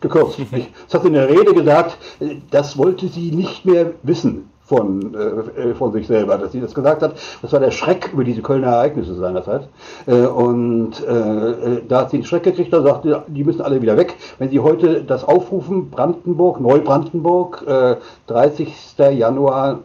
[0.00, 0.38] Gekürzt.
[0.86, 5.14] Das hat sie in der Rede gesagt, äh, das wollte sie nicht mehr wissen von,
[5.14, 7.14] äh, von sich selber, dass sie das gesagt hat.
[7.40, 9.66] Das war der Schreck über diese Kölner Ereignisse seinerzeit.
[10.06, 13.96] Äh, und äh, da hat sie einen Schreck gekriegt, da sagte, die müssen alle wieder
[13.96, 14.14] weg.
[14.38, 18.74] Wenn Sie heute das aufrufen, Brandenburg, Neubrandenburg, äh, 30.
[18.98, 19.80] Januar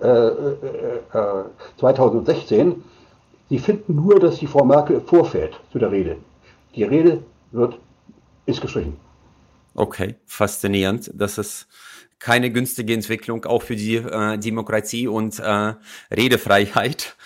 [1.77, 2.75] 2016, äh,
[3.49, 6.17] Sie finden nur, dass die Frau Merkel vorfährt zu der Rede.
[6.75, 7.77] Die Rede wird,
[8.45, 8.97] ist gestrichen.
[9.75, 11.11] Okay, faszinierend.
[11.13, 11.67] Das ist
[12.23, 15.73] keine günstige Entwicklung, auch für die äh, Demokratie und äh,
[16.09, 17.17] Redefreiheit.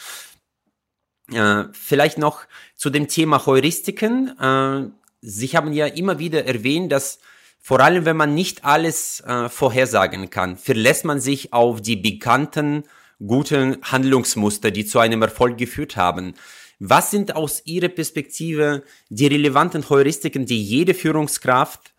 [1.31, 4.36] Äh, vielleicht noch zu dem Thema Heuristiken.
[4.39, 4.89] Äh,
[5.21, 7.19] Sie haben ja immer wieder erwähnt, dass
[7.60, 12.83] vor allem, wenn man nicht alles äh, vorhersagen kann, verlässt man sich auf die bekannten
[13.23, 16.33] guten Handlungsmuster, die zu einem Erfolg geführt haben.
[16.79, 21.93] Was sind aus Ihrer Perspektive die relevanten Heuristiken, die jede Führungskraft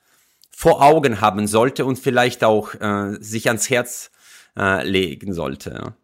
[0.58, 4.10] vor Augen haben sollte und vielleicht auch äh, sich ans Herz
[4.58, 5.94] äh, legen sollte.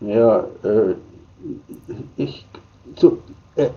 [0.00, 0.94] Ja, äh,
[2.16, 2.46] ich
[2.96, 3.18] so,
[3.56, 3.68] äh,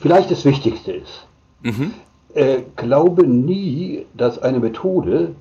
[0.00, 1.28] vielleicht das Wichtigste ist,
[1.62, 1.94] mhm.
[2.34, 5.36] Äh, glaube nie, dass eine Methode,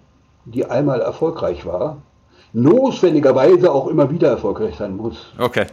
[0.45, 1.97] die einmal erfolgreich war,
[2.53, 5.33] notwendigerweise auch immer wieder erfolgreich sein muss.
[5.39, 5.65] Okay.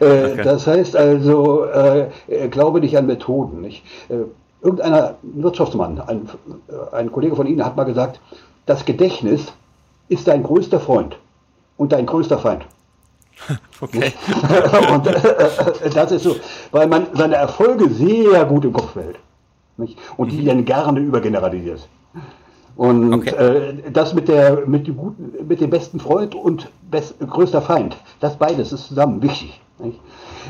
[0.00, 0.42] Äh, okay.
[0.42, 1.68] Das heißt also,
[2.50, 3.60] glaube nicht an Methoden.
[3.60, 3.84] Nicht?
[4.62, 6.28] Äh, Irgendeiner Wirtschaftsmann, ein,
[6.68, 8.20] äh, ein Kollege von Ihnen hat mal gesagt,
[8.66, 9.52] das Gedächtnis
[10.08, 11.16] ist dein größter Freund
[11.76, 12.64] und dein größter Feind.
[13.80, 14.12] Okay.
[14.94, 16.36] und äh, das ist so,
[16.70, 19.18] weil man seine Erfolge sehr gut im Kopf behält.
[19.76, 19.98] Nicht?
[20.16, 20.46] Und die mhm.
[20.46, 21.88] dann gerne übergeneralisiert.
[22.76, 23.30] Und okay.
[23.30, 27.96] äh, das mit, der, mit, dem guten, mit dem besten Freund und best, größter Feind,
[28.20, 29.60] das beides ist zusammen wichtig.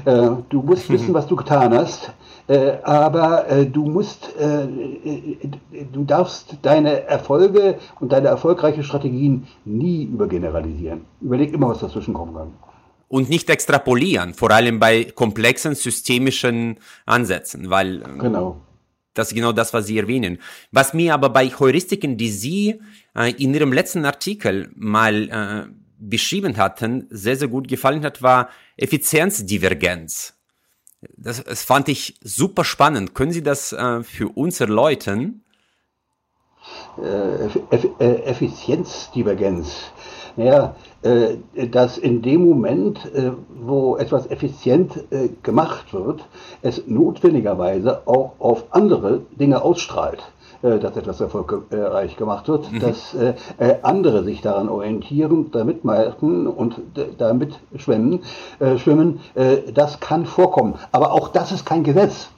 [0.05, 2.13] Äh, du musst wissen, was du getan hast.
[2.49, 4.67] Äh, aber äh, du musst, äh,
[5.93, 11.03] du darfst deine Erfolge und deine erfolgreichen Strategien nie übergeneralisieren.
[11.21, 12.53] Überleg immer, was dazwischen kommen kann.
[13.09, 18.57] Und nicht extrapolieren, vor allem bei komplexen systemischen Ansätzen, weil genau.
[19.13, 20.39] das ist genau das, was Sie erwähnen.
[20.71, 22.81] Was mir aber bei Heuristiken, die Sie
[23.37, 30.35] in Ihrem letzten Artikel mal beschrieben hatten, sehr, sehr gut gefallen hat, war Effizienzdivergenz.
[31.17, 33.15] Das, das fand ich super spannend.
[33.15, 35.43] Können Sie das äh, für uns erläutern?
[37.03, 37.47] Äh,
[37.99, 39.93] äh, Effizienzdivergenz.
[40.37, 41.37] Naja, äh,
[41.69, 43.01] dass in dem Moment,
[43.49, 45.05] wo etwas effizient
[45.43, 46.27] gemacht wird,
[46.63, 50.23] es notwendigerweise auch auf andere Dinge ausstrahlt.
[50.63, 52.79] Äh, dass etwas erfolgreich gemacht wird, mhm.
[52.79, 56.77] dass äh, äh, andere sich daran orientieren, damit machen und
[57.19, 58.21] damit schwimmen,
[58.77, 59.21] schwimmen,
[59.75, 60.75] das kann vorkommen.
[60.93, 62.29] Aber auch das ist kein Gesetz.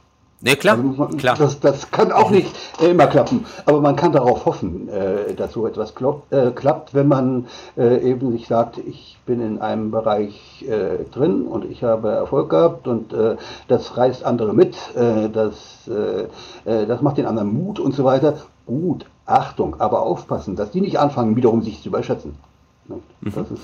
[0.45, 1.37] Ne, klar, also man, klar.
[1.39, 5.53] Das, das kann auch nicht äh, immer klappen, aber man kann darauf hoffen, äh, dass
[5.53, 7.47] so etwas klopp, äh, klappt, wenn man
[7.79, 12.51] äh, eben sich sagt, ich bin in einem Bereich äh, drin und ich habe Erfolg
[12.51, 13.37] gehabt und äh,
[13.69, 15.89] das reißt andere mit, das,
[16.65, 18.35] das macht den anderen Mut und so weiter.
[18.67, 22.35] Gut, Achtung, aber aufpassen, dass die nicht anfangen, wiederum sich zu überschätzen.
[22.89, 22.99] Das
[23.35, 23.43] mhm.
[23.55, 23.63] ist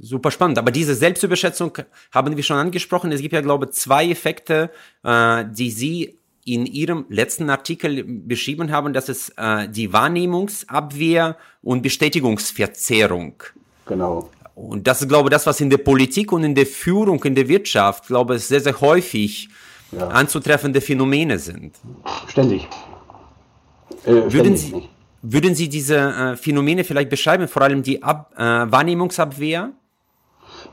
[0.00, 0.58] Super spannend.
[0.58, 1.78] Aber diese Selbstüberschätzung
[2.12, 3.12] haben wir schon angesprochen.
[3.12, 4.70] Es gibt ja, glaube ich, zwei Effekte,
[5.04, 8.92] äh, die Sie in Ihrem letzten Artikel beschrieben haben.
[8.92, 13.42] Das ist äh, die Wahrnehmungsabwehr und Bestätigungsverzerrung.
[13.86, 14.30] Genau.
[14.54, 17.34] Und das ist, glaube ich, das, was in der Politik und in der Führung, in
[17.34, 19.48] der Wirtschaft, glaube ich, sehr, sehr häufig
[19.92, 20.08] ja.
[20.08, 21.76] anzutreffende Phänomene sind.
[22.28, 22.68] Ständig.
[24.04, 24.88] Äh, würden, Sie,
[25.22, 29.72] würden Sie diese äh, Phänomene vielleicht beschreiben, vor allem die Ab äh, Wahrnehmungsabwehr?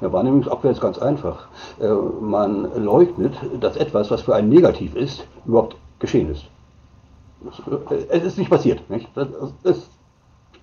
[0.01, 1.47] Ja, Wahrnehmungsabwehr ist ganz einfach.
[1.79, 1.87] Äh,
[2.21, 6.45] man leugnet, dass etwas, was für einen negativ ist, überhaupt geschehen ist.
[7.89, 8.89] Äh, es ist nicht passiert.
[8.89, 9.07] Nicht?
[9.15, 9.27] Das,
[9.63, 9.77] das,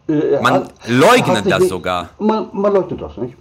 [0.09, 2.11] äh, man hat, leugnet das nicht, sogar.
[2.19, 3.35] Man, man, leugnet das nicht.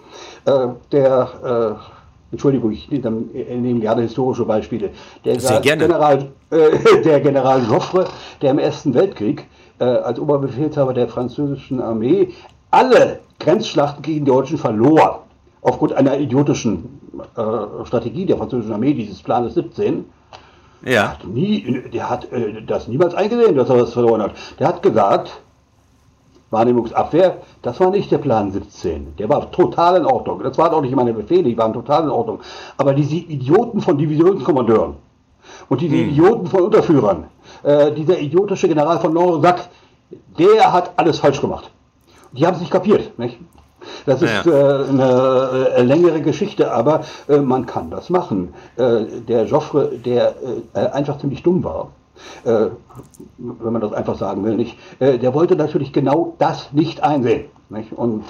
[0.46, 4.90] Äh, der, äh, Entschuldigung, ich nehme gerne historische Beispiele.
[5.24, 5.84] Der, Sehr gerne.
[5.84, 8.06] General, äh, der General Joffre,
[8.42, 12.30] der im Ersten Weltkrieg als Oberbefehlshaber der französischen Armee
[12.72, 15.25] alle Grenzschlachten gegen die Deutschen verlor
[15.66, 17.02] aufgrund einer idiotischen
[17.36, 20.06] äh, Strategie der französischen Armee, dieses Planes 17,
[20.84, 21.10] ja.
[21.10, 24.34] hat nie, der hat äh, das niemals eingesehen, dass er das verloren hat.
[24.60, 25.32] Der hat gesagt,
[26.52, 29.16] Wahrnehmungsabwehr, das war nicht der Plan 17.
[29.18, 30.44] Der war total in Ordnung.
[30.44, 32.42] Das waren auch nicht meine Befehle, die waren total in Ordnung.
[32.78, 34.98] Aber diese Idioten von Divisionskommandeuren
[35.68, 36.10] und diese hm.
[36.10, 37.26] Idioten von Unterführern,
[37.64, 39.68] äh, dieser idiotische General von Norsack,
[40.38, 41.72] der hat alles falsch gemacht.
[42.34, 43.18] Die haben es nicht kapiert.
[43.18, 43.40] Nicht?
[44.06, 44.52] Das ist ja.
[44.52, 48.54] äh, eine äh, längere Geschichte, aber äh, man kann das machen.
[48.78, 50.36] Äh, der Joffre, der
[50.74, 51.90] äh, einfach ziemlich dumm war,
[52.44, 52.68] äh,
[53.38, 57.46] wenn man das einfach sagen will, nicht, der wollte natürlich genau das nicht einsehen.
[57.70, 57.92] Nicht?
[57.92, 58.24] Und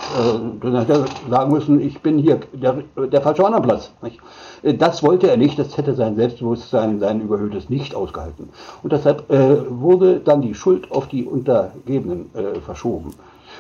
[0.62, 3.92] dann hätte er sagen müssen, ich bin hier der, der falsche Platz.
[4.02, 4.20] Nicht?
[4.80, 8.50] Das wollte er nicht, das hätte sein Selbstbewusstsein, sein Überhöhtes nicht ausgehalten.
[8.82, 12.32] Und deshalb wurde dann die Schuld auf die Untergebenen
[12.66, 13.14] verschoben.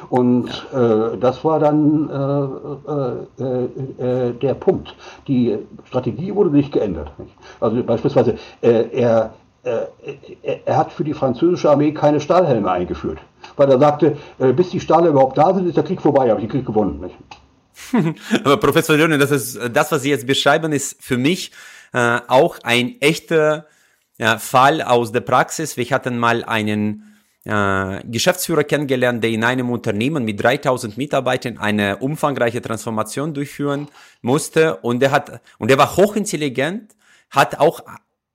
[0.10, 4.96] Und äh, das war dann äh, äh, äh, der Punkt.
[5.28, 7.18] Die Strategie wurde nicht geändert.
[7.20, 7.34] Nicht?
[7.60, 13.18] Also beispielsweise, äh, er, er, hat für die französische Armee keine Stahlhelme eingeführt,
[13.56, 16.40] weil er sagte, äh, bis die Stahle überhaupt da sind, ist der Krieg vorbei, habe
[16.42, 17.02] ich den Krieg gewonnen.
[17.02, 18.16] Nicht?
[18.46, 21.52] Aber Professor Leone, das ist das, was Sie jetzt beschreiben, ist für mich
[21.94, 23.66] äh, auch ein echter
[24.38, 25.76] Fall aus der Praxis.
[25.76, 27.15] Wir hatten mal einen
[27.46, 33.88] äh, Geschäftsführer kennengelernt, der in einem Unternehmen mit 3000 Mitarbeitern eine umfangreiche Transformation durchführen
[34.22, 36.96] musste und der hat und der war hochintelligent,
[37.30, 37.82] hat auch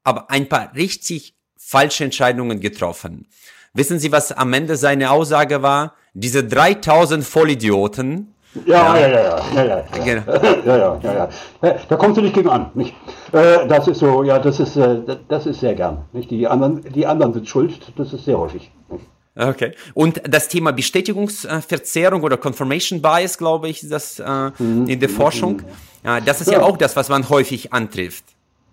[0.04, 3.26] aber ein paar richtig falsche Entscheidungen getroffen.
[3.72, 5.94] Wissen Sie, was am Ende seine Aussage war?
[6.14, 8.34] Diese 3000 Vollidioten,
[8.66, 10.22] ja, ja, ja, ja, ja, ja, ja, genau.
[10.66, 11.28] ja, ja, ja,
[11.62, 11.74] ja.
[11.88, 12.94] Da kommst du nicht gegen an, nicht?
[13.32, 16.30] Äh, das ist so, ja, das ist, äh, das ist sehr gern, nicht?
[16.30, 18.72] Die anderen, die anderen sind schuld, das ist sehr häufig.
[18.90, 19.04] Nicht?
[19.36, 19.72] Okay.
[19.94, 24.86] Und das Thema Bestätigungsverzerrung oder Confirmation Bias, glaube ich, das äh, mhm.
[24.88, 25.62] in der Forschung,
[26.04, 26.58] ja, das ist ja.
[26.58, 26.64] ja.
[26.64, 28.24] auch das, was man häufig antrifft.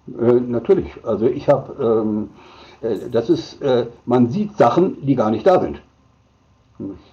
[0.07, 0.87] Natürlich.
[1.03, 2.29] Also ich habe, ähm,
[2.81, 3.59] äh, das ist,
[4.05, 5.81] man sieht Sachen, die gar nicht da sind.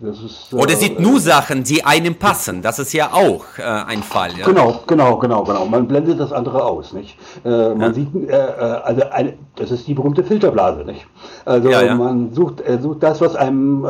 [0.01, 2.61] Ist, äh, Oder sieht nur Sachen, die einem passen.
[2.61, 4.33] Das ist ja auch äh, ein Fall.
[4.39, 4.45] Ja?
[4.45, 5.65] Genau, genau, genau, genau.
[5.65, 7.17] Man blendet das andere aus, nicht?
[7.47, 7.93] Äh, man ja.
[7.95, 11.07] sieht, äh, äh, also eine, das ist die berühmte Filterblase, nicht?
[11.47, 13.87] Also ja, man sucht, sucht das, was einem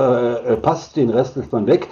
[0.62, 1.88] passt, den Rest lässt man weg.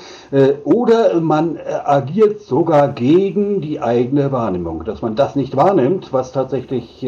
[0.65, 7.07] oder man agiert sogar gegen die eigene Wahrnehmung, dass man das nicht wahrnimmt, was tatsächlich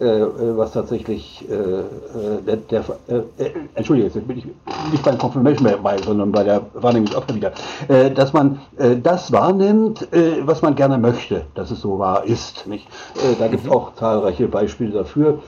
[0.00, 4.46] was tatsächlich äh, der, der äh, Entschuldige, jetzt bin ich
[4.92, 7.52] nicht beim Confirmation bei, sondern bei der Wahrnehmung auch wieder,
[7.88, 12.24] äh, dass man äh, das wahrnimmt, äh, was man gerne möchte, dass es so wahr
[12.24, 12.66] ist.
[12.66, 12.86] Nicht?
[13.16, 13.74] Äh, da gibt es mhm.
[13.74, 15.40] auch zahlreiche Beispiele dafür.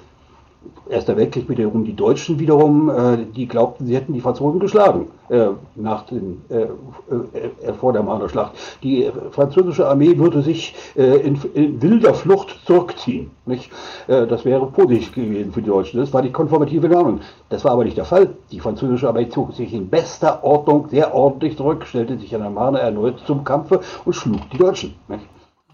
[0.91, 5.51] Erster Weltkrieg wiederum die Deutschen wiederum, äh, die glaubten, sie hätten die Franzosen geschlagen äh,
[5.77, 8.53] nach den, äh, äh, äh vor der Marderschlacht.
[8.83, 13.31] Die französische Armee würde sich äh, in, in, wilder Flucht zurückziehen.
[13.47, 13.71] Nicht?
[14.07, 15.99] das wäre positiv gewesen für die Deutschen.
[15.99, 17.21] Das war die konformative Warnung.
[17.49, 18.31] Das war aber nicht der Fall.
[18.53, 22.51] Die französische Armee zog sich in bester Ordnung sehr ordentlich zurück, stellte sich an der
[22.51, 24.95] Marne erneut zum Kampfe und schlug die Deutschen.
[25.09, 25.25] Nicht?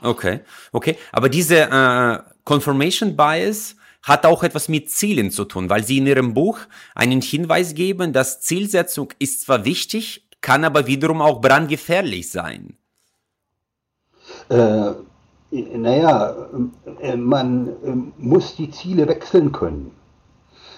[0.03, 0.41] Okay,
[0.73, 0.97] okay.
[1.13, 1.69] Aber diese
[2.45, 6.59] Confirmation Bias, hat auch etwas mit Zielen zu tun, weil Sie in Ihrem Buch
[6.95, 12.79] einen Hinweis geben, dass Zielsetzung ist zwar wichtig, kann aber wiederum auch brandgefährlich sein.
[14.49, 14.93] Äh,
[15.51, 16.49] Naja,
[17.17, 17.77] man
[18.19, 19.93] muss die Ziele wechseln können.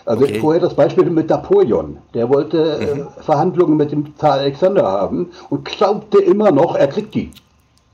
[0.05, 0.41] Also okay.
[0.41, 1.99] vorher das Beispiel mit Napoleon.
[2.15, 3.01] Der wollte mhm.
[3.01, 7.31] äh, Verhandlungen mit dem Zar Alexander haben und glaubte immer noch, er kriegt die.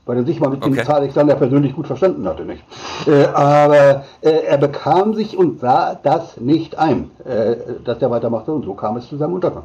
[0.05, 0.75] Weil er sich mal mit okay.
[0.75, 2.63] dem Zar Alexander persönlich gut verstanden hatte, nicht?
[3.07, 8.51] Äh, aber äh, er bekam sich und sah das nicht ein, äh, dass er weitermachte
[8.51, 9.63] und so kam es zu seinem Untergang.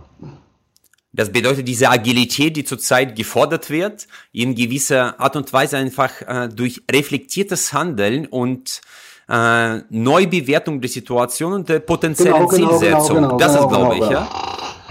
[1.13, 6.49] Das bedeutet, diese Agilität, die zurzeit gefordert wird, in gewisser Art und Weise einfach äh,
[6.49, 8.81] durch reflektiertes Handeln und
[9.29, 13.17] äh, Neubewertung der Situation und der potenziellen genau, genau, Zielsetzung.
[13.17, 14.29] Genau, genau das ist, glaube ich, ja.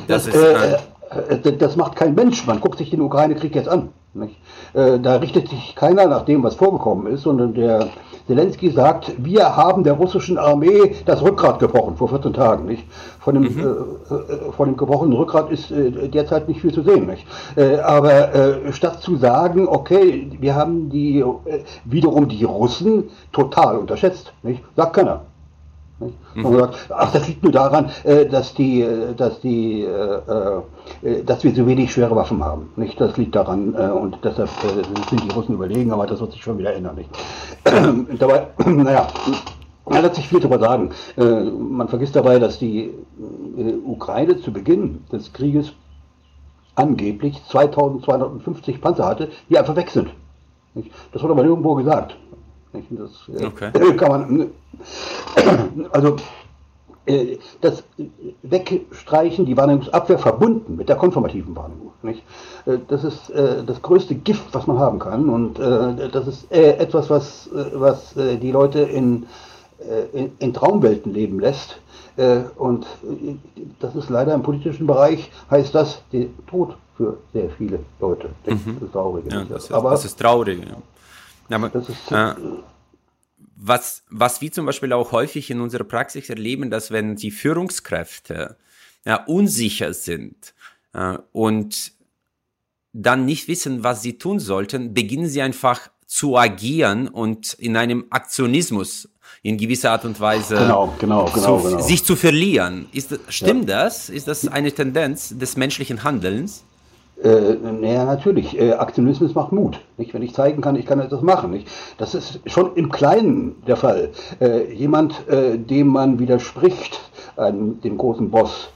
[0.07, 2.45] Das, das, ist, äh, das macht kein Mensch.
[2.45, 3.89] Man guckt sich den Ukraine-Krieg jetzt an.
[4.73, 7.89] Äh, da richtet sich keiner nach dem, was vorgekommen ist, sondern der
[8.25, 12.65] Zelensky sagt, wir haben der russischen Armee das Rückgrat gebrochen vor 14 Tagen.
[12.65, 12.83] Nicht?
[13.19, 13.59] Von, dem, mhm.
[13.59, 17.07] äh, äh, von dem gebrochenen Rückgrat ist äh, derzeit nicht viel zu sehen.
[17.07, 17.25] Nicht?
[17.55, 21.23] Äh, aber äh, statt zu sagen, okay, wir haben die
[21.85, 24.63] wiederum die Russen total unterschätzt, nicht?
[24.75, 25.21] sagt keiner.
[25.99, 26.45] Mhm.
[26.45, 31.53] Und ach, das liegt nur daran, äh, dass die, äh, dass die, äh, dass wir
[31.53, 32.69] so wenig schwere Waffen haben.
[32.75, 32.99] Nicht?
[32.99, 34.49] Das liegt daran und deshalb
[35.09, 36.95] sind die Russen überlegen, aber das wird sich schon wieder ändern.
[36.95, 37.09] Nicht?
[38.19, 39.07] dabei, naja,
[39.85, 40.91] man lässt sich viel darüber sagen.
[41.15, 42.91] man vergisst dabei, dass die
[43.85, 45.73] Ukraine zu Beginn des Krieges
[46.75, 50.09] angeblich 2250 Panzer hatte, die einfach weg sind.
[51.11, 52.15] Das wurde aber nirgendwo gesagt.
[52.71, 53.71] Das okay.
[53.97, 54.51] kann man
[55.91, 56.17] also
[57.09, 57.83] äh, das
[58.43, 61.91] Wegstreichen, die Wahrnehmungsabwehr verbunden mit der konformativen Wahrnehmung.
[62.03, 62.23] Nicht?
[62.65, 65.29] Äh, das ist äh, das größte Gift, was man haben kann.
[65.29, 69.25] Und das ist etwas, was, was die Leute in,
[70.13, 71.79] in, in Traumwelten leben lässt.
[72.57, 72.85] Und
[73.79, 78.29] das ist leider im politischen Bereich, heißt das der Tod für sehr viele Leute.
[78.43, 78.77] Das mhm.
[78.81, 79.31] ist traurig.
[79.31, 80.59] Ja, das, ist, Aber, das ist traurig.
[80.59, 80.75] Ja.
[81.49, 82.35] Aber, das ist, äh,
[83.55, 88.57] was, was wir zum Beispiel auch häufig in unserer Praxis erleben, dass wenn die Führungskräfte
[89.05, 90.53] ja, unsicher sind
[90.93, 91.91] äh, und
[92.93, 98.05] dann nicht wissen, was sie tun sollten, beginnen sie einfach zu agieren und in einem
[98.09, 99.09] Aktionismus
[99.43, 101.81] in gewisser Art und Weise genau, genau, genau, zu, genau.
[101.81, 102.87] sich zu verlieren.
[102.91, 103.83] Ist, stimmt ja.
[103.83, 104.09] das?
[104.09, 106.63] Ist das eine Tendenz des menschlichen Handelns?
[107.23, 108.59] Äh, naja, natürlich.
[108.59, 109.79] Äh, Aktionismus macht Mut.
[109.97, 110.13] Nicht?
[110.13, 111.51] Wenn ich zeigen kann, ich kann etwas machen.
[111.51, 111.67] Nicht?
[111.97, 114.09] Das ist schon im Kleinen der Fall.
[114.39, 116.99] Äh, jemand, äh, dem man widerspricht,
[117.35, 118.69] einem, dem großen Boss,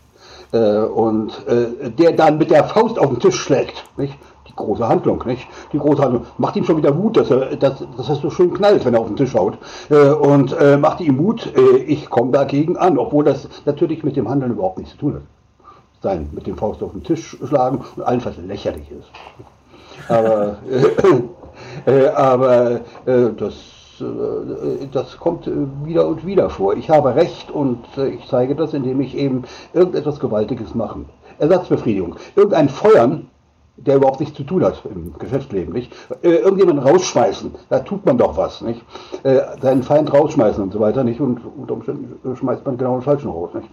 [0.51, 3.86] äh, und äh, der dann mit der Faust auf den Tisch schlägt.
[3.97, 4.13] Nicht?
[4.49, 5.47] Die große Handlung, nicht?
[5.71, 6.25] Die große Handlung.
[6.38, 8.99] Macht ihm schon wieder Mut, dass er, dass, dass er so schön knallt, wenn er
[8.99, 9.58] auf den Tisch haut.
[9.89, 11.51] und macht ihm Mut,
[11.88, 15.21] ich komme dagegen an, obwohl das natürlich mit dem Handeln überhaupt nichts zu tun hat
[16.04, 19.10] sein, mit dem Faust auf den Tisch schlagen und allenfalls lächerlich ist.
[20.10, 20.58] Aber,
[21.88, 23.56] äh, äh, aber äh, das,
[24.02, 25.50] äh, das kommt
[25.86, 26.76] wieder und wieder vor.
[26.76, 31.06] Ich habe Recht und äh, ich zeige das, indem ich eben irgendetwas Gewaltiges mache.
[31.39, 32.18] Ersatzbefriedigung.
[32.36, 33.30] Irgendein Feuern,
[33.78, 35.94] der überhaupt nichts zu tun hat im Geschäftsleben, nicht?
[36.22, 38.84] Äh, irgendjemanden rausschmeißen, da tut man doch was, nicht?
[39.62, 41.22] Seinen Feind rausschmeißen und so weiter, nicht?
[41.22, 43.70] Und unter Umständen schmeißt man genau den Falschen raus, nicht?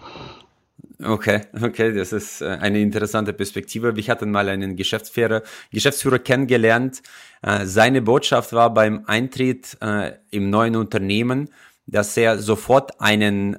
[1.03, 3.95] Okay, okay, das ist äh, eine interessante Perspektive.
[3.95, 7.01] Wir hatten mal einen Geschäftsführer, Geschäftsführer kennengelernt.
[7.41, 11.49] Äh, seine Botschaft war beim Eintritt äh, im neuen Unternehmen,
[11.87, 13.57] dass er sofort einen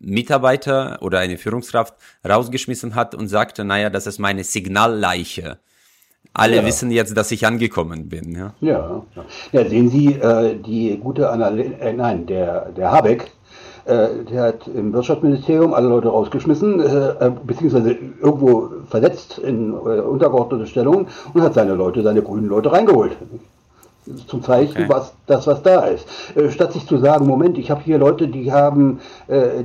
[0.00, 1.94] Mitarbeiter oder eine Führungskraft
[2.26, 5.58] rausgeschmissen hat und sagte, naja, das ist meine Signalleiche.
[6.32, 6.64] Alle ja.
[6.64, 8.34] wissen jetzt, dass ich angekommen bin.
[8.34, 9.06] Ja, ja.
[9.52, 10.18] ja sehen Sie,
[10.66, 13.41] die gute Analyse, nein, der, der Habeck, äh,
[13.86, 21.08] der hat im Wirtschaftsministerium alle Leute rausgeschmissen, äh, äh, beziehungsweise irgendwo versetzt in untergeordnete Stellungen
[21.34, 23.12] und hat seine Leute, seine grünen Leute reingeholt.
[24.26, 24.88] Zum Zeichen, okay.
[24.88, 26.08] was das, was da ist.
[26.50, 28.98] statt sich zu sagen, Moment, ich habe hier Leute, die haben,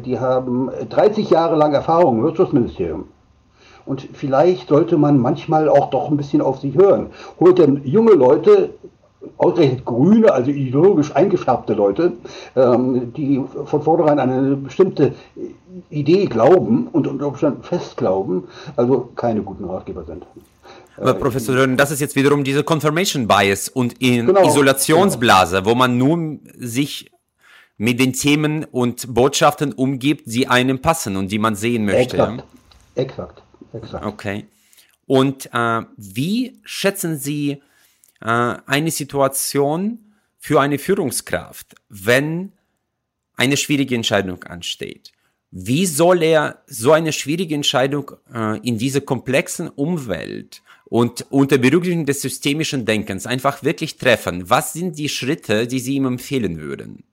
[0.06, 3.06] die haben 30 Jahre lang Erfahrung im Wirtschaftsministerium.
[3.88, 7.08] Und vielleicht sollte man manchmal auch doch ein bisschen auf sich hören.
[7.40, 8.72] Holt denn junge Leute,
[9.38, 12.14] ausgerechnet grüne, also ideologisch eingefärbte Leute,
[12.56, 15.14] ähm, die von vornherein eine bestimmte
[15.90, 20.26] Idee glauben und unter Umständen fest glauben, also keine guten Ratgeber sind.
[20.98, 25.70] Aber Professor Dörren, das ist jetzt wiederum diese Confirmation Bias und in genau, Isolationsblase, genau.
[25.70, 27.12] wo man nur sich
[27.78, 32.18] mit den Themen und Botschaften umgibt, die einem passen und die man sehen möchte.
[32.18, 32.44] Exakt,
[32.96, 34.06] exakt, exakt.
[34.06, 34.48] Okay.
[35.06, 37.62] Und äh, wie schätzen Sie
[38.22, 42.52] äh, eine Situation für eine Führungskraft, wenn
[43.36, 45.12] eine schwierige Entscheidung ansteht.
[45.52, 52.06] wie soll er so eine schwierige Entscheidung äh, in dieser komplexen Umwelt und unter Berücksichtigung
[52.06, 54.50] des systemischen Denkens einfach wirklich treffen?
[54.50, 57.04] Was sind die Schritte, die Sie ihm empfehlen würden?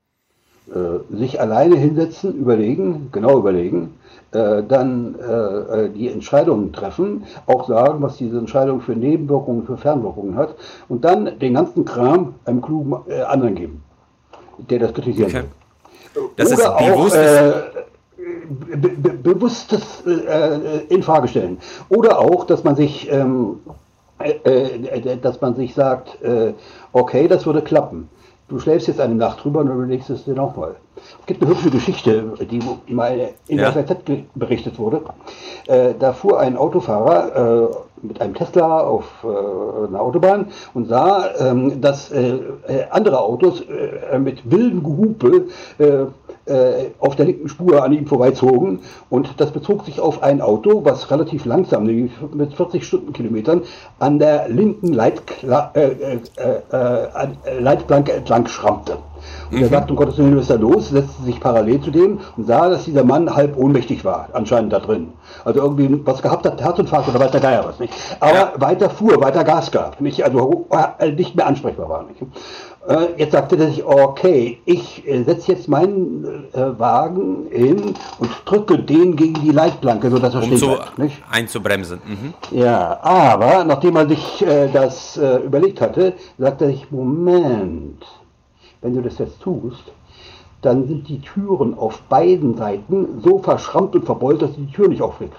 [0.69, 3.95] Äh, sich alleine hinsetzen, überlegen, genau überlegen,
[4.35, 10.57] dann äh, die Entscheidungen treffen, auch sagen, was diese Entscheidung für Nebenwirkungen, für Fernwirkungen hat
[10.89, 13.83] und dann den ganzen Kram einem klugen anderen geben,
[14.59, 15.43] der das kritisieren okay.
[15.43, 16.31] will.
[16.37, 17.63] Das Oder ist bewusstes,
[18.49, 21.59] be be bewusstes äh, in Frage stellen.
[21.89, 23.61] Oder auch, dass man sich, ähm,
[24.19, 26.55] äh, äh, dass man sich sagt, äh,
[26.93, 28.09] okay, das würde klappen.
[28.49, 30.77] Du schläfst jetzt eine Nacht drüber und überlegst es dir nochmal.
[30.97, 32.61] Es gibt eine hübsche Geschichte, die
[32.93, 33.97] mal in der FAZ
[34.35, 35.03] berichtet wurde.
[35.67, 41.31] Äh, da fuhr ein Autofahrer äh, mit einem Tesla auf äh, einer Autobahn und sah,
[41.39, 42.35] ähm, dass äh,
[42.69, 45.47] äh, andere Autos äh, mit wildem Gehupe
[46.99, 48.81] auf der linken Spur an ihm vorbeizogen.
[49.09, 53.63] Und das bezog sich auf ein Auto, was relativ langsam, mit 40 Stundenkilometern,
[53.99, 55.73] an der linken Leitkla
[57.59, 58.99] Leitplanke entlang schrammte.
[59.51, 59.63] Und mhm.
[59.65, 60.91] er sagt, um Gottes Willen, was ist da los?
[60.91, 64.81] Setzte sich parallel zu dem und sah, dass dieser Mann halb ohnmächtig war, anscheinend da
[64.81, 65.13] drin.
[65.45, 67.93] Also irgendwie was gehabt hat, Herzinfarkt oder weiter Geier was, nicht?
[68.21, 68.53] Aber ja.
[68.57, 70.25] weiter fuhr, weiter Gas gab, nicht?
[70.25, 70.67] Also
[70.99, 72.21] äh, nicht mehr ansprechbar war, nicht?
[72.87, 78.31] Äh, jetzt sagte er sich, okay, ich äh, setze jetzt meinen äh, Wagen hin und
[78.45, 80.99] drücke den gegen die Leitplanke, sodass er um stehen so bleibt.
[80.99, 81.23] Nicht?
[81.31, 82.01] einzubremsen.
[82.05, 82.35] Mhm.
[82.59, 88.05] Ja, aber nachdem er sich äh, das äh, überlegt hatte, sagte er sich, Moment,
[88.85, 89.93] wenn du das jetzt tust,
[90.61, 94.89] dann sind die Türen auf beiden Seiten so verschrammt und verbeult, dass du die Tür
[94.89, 95.39] nicht aufkriegst.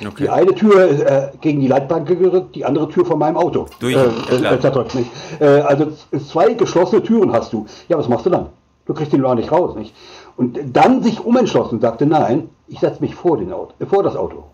[0.00, 0.24] Okay.
[0.24, 3.66] Die eine Tür äh, gegen die Leitbank gerückt, die andere Tür von meinem Auto.
[3.80, 5.10] Durch, äh, äh, nicht.
[5.40, 7.66] Äh, also zwei geschlossene Türen hast du.
[7.88, 8.46] Ja, was machst du dann?
[8.86, 9.94] Du kriegst den Lohr nicht raus, nicht?
[10.36, 14.14] Und dann sich umentschlossen und sagte, nein, ich setze mich vor, den Auto, vor das
[14.14, 14.44] Auto.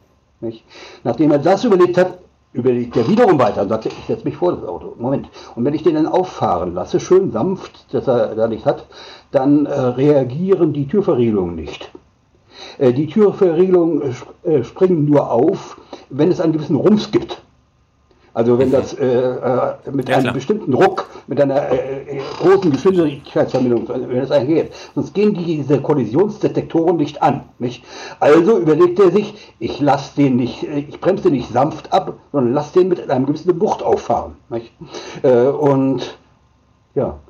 [0.41, 0.65] Nicht?
[1.05, 2.19] Nachdem er das überlegt hat,
[2.53, 4.95] überlegt er wiederum weiter und sagt, ich setze mich vor das Auto.
[4.99, 5.29] Moment.
[5.55, 8.87] Und wenn ich den dann auffahren lasse, schön sanft, dass er da nicht hat,
[9.31, 11.91] dann äh, reagieren die Türverriegelungen nicht.
[12.79, 17.43] Äh, die Türverriegelungen äh, springen nur auf, wenn es einen gewissen Rums gibt.
[18.33, 20.35] Also wenn das äh, äh mit ja, einem klar.
[20.35, 27.23] bestimmten Druck, mit einer äh, großen Geschwindigkeitsverminderung, wenn das eingeht, sonst gehen diese Kollisionsdetektoren nicht
[27.23, 27.43] an.
[27.59, 27.85] Nicht?
[28.21, 32.55] Also überlegt er sich, ich lasse den nicht, ich bremse den nicht sanft ab, sondern
[32.55, 34.37] lasse den mit einem gewissen Wucht auffahren.
[34.49, 34.73] Nicht?
[35.23, 36.19] Äh, und
[36.95, 37.30] ja, äh,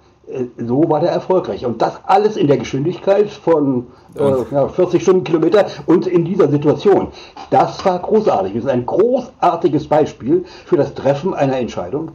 [0.57, 1.67] so war der erfolgreich.
[1.67, 7.09] Und das alles in der Geschwindigkeit von äh, ja, 40 Stundenkilometer und in dieser Situation.
[7.51, 8.55] Das war großartig.
[8.55, 12.13] Das ist ein großartiges Beispiel für das Treffen einer Entscheidung.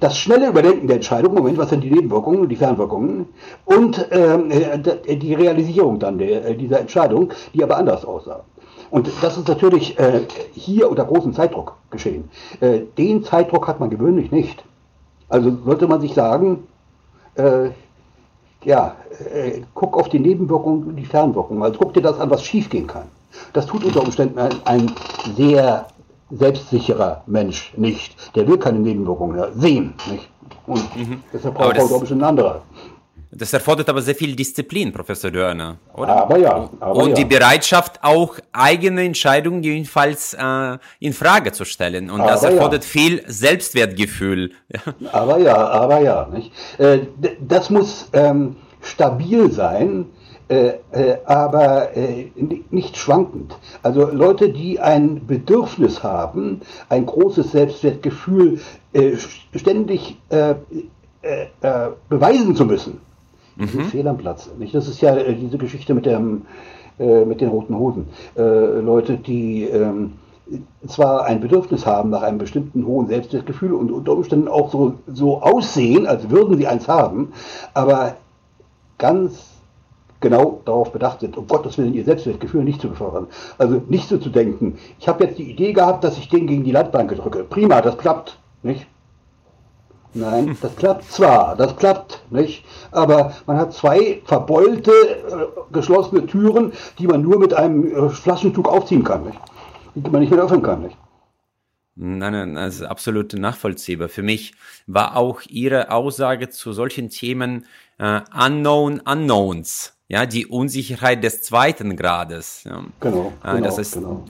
[0.00, 3.26] Das schnelle Überdenken der Entscheidung, Moment, was sind die Nebenwirkungen, die Fernwirkungen
[3.64, 8.44] und ähm, äh, die Realisierung dann der, äh, dieser Entscheidung, die aber anders aussah.
[8.90, 12.30] Und das ist natürlich äh, hier unter großem Zeitdruck geschehen.
[12.60, 14.64] Äh, den Zeitdruck hat man gewöhnlich nicht.
[15.28, 16.64] Also sollte man sich sagen,
[17.36, 17.70] äh,
[18.64, 18.96] ja,
[19.32, 21.62] äh, guck auf die Nebenwirkungen und die Fernwirkungen.
[21.62, 23.04] Also guck dir das an, was schiefgehen kann.
[23.52, 24.92] Das tut unter Umständen ein, ein
[25.36, 25.86] sehr
[26.30, 28.34] selbstsicherer Mensch nicht.
[28.34, 29.94] Der will keine Nebenwirkungen sehen.
[30.10, 30.28] Nicht?
[30.66, 31.22] Und mhm.
[31.32, 32.62] deshalb braucht er, glaube ich, ein anderer.
[33.38, 36.22] Das erfordert aber sehr viel Disziplin, Professor Dörner, oder?
[36.22, 36.70] Aber ja.
[36.80, 37.14] Aber und ja.
[37.16, 42.10] die Bereitschaft, auch eigene Entscheidungen jedenfalls äh, in Frage zu stellen.
[42.10, 42.88] Und aber das erfordert ja.
[42.88, 44.52] viel Selbstwertgefühl.
[45.12, 46.28] Aber ja, aber ja.
[46.32, 46.52] Nicht?
[46.78, 47.00] Äh,
[47.40, 50.06] das muss ähm, stabil sein,
[50.48, 52.30] äh, äh, aber äh,
[52.70, 53.56] nicht schwankend.
[53.82, 58.60] Also Leute, die ein Bedürfnis haben, ein großes Selbstwertgefühl
[58.92, 59.16] äh,
[59.56, 60.54] ständig äh,
[62.08, 63.00] beweisen zu müssen,
[63.56, 63.84] mhm.
[63.86, 64.50] fehl am Platz.
[64.58, 64.74] Nicht?
[64.74, 66.42] Das ist ja diese Geschichte mit, dem,
[66.98, 68.06] mit den roten Hosen.
[68.36, 70.12] Leute, die ähm,
[70.86, 75.42] zwar ein Bedürfnis haben nach einem bestimmten hohen Selbstwertgefühl und unter Umständen auch so, so
[75.42, 77.32] aussehen, als würden sie eins haben,
[77.74, 78.16] aber
[78.98, 79.56] ganz
[80.20, 83.26] genau darauf bedacht sind, um Gottes Willen ihr Selbstwertgefühl nicht zu befördern.
[83.58, 86.64] Also nicht so zu denken, ich habe jetzt die Idee gehabt, dass ich den gegen
[86.64, 87.44] die Leitbank drücke.
[87.44, 88.86] Prima, das klappt, nicht?
[90.16, 92.64] Nein, das klappt zwar, das klappt, nicht?
[92.90, 98.66] Aber man hat zwei verbeulte, äh, geschlossene Türen, die man nur mit einem äh, Flaschentuch
[98.66, 99.38] aufziehen kann, nicht?
[99.94, 100.96] Die man nicht mehr öffnen kann, nicht?
[101.96, 104.08] Nein, nein, das ist absolut nachvollziehbar.
[104.08, 104.54] Für mich
[104.86, 107.66] war auch Ihre Aussage zu solchen Themen
[107.98, 112.64] äh, Unknown Unknowns ja, die Unsicherheit des zweiten Grades.
[112.64, 112.84] Ja.
[113.00, 114.24] Genau, genau, das ist, genau.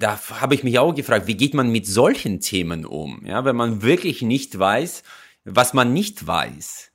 [0.00, 3.54] Da habe ich mich auch gefragt, wie geht man mit solchen Themen um, ja, wenn
[3.54, 5.02] man wirklich nicht weiß,
[5.44, 6.90] was man nicht weiß.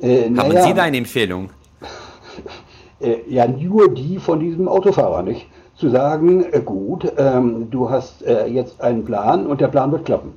[0.00, 0.62] Äh, Haben ja.
[0.62, 1.50] Sie da eine Empfehlung?
[3.00, 5.46] äh, ja nur die von diesem Autofahrer, nicht?
[5.74, 10.04] Zu sagen, äh, gut, ähm, du hast äh, jetzt einen Plan und der Plan wird
[10.04, 10.34] klappen.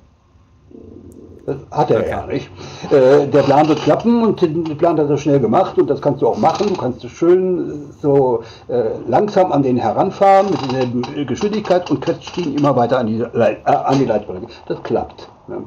[1.46, 2.10] Das hat er okay.
[2.10, 2.50] ja nicht.
[2.92, 6.24] Äh, der Plan wird klappen und den Plan hat er schnell gemacht und das kannst
[6.24, 6.70] du auch machen.
[6.70, 12.56] Du kannst schön so äh, langsam an den heranfahren mit der Geschwindigkeit und quetscht ihn
[12.58, 14.48] immer weiter an die, Leit äh, an die Leitplanke.
[14.68, 15.30] Das klappt.
[15.48, 15.64] Ne?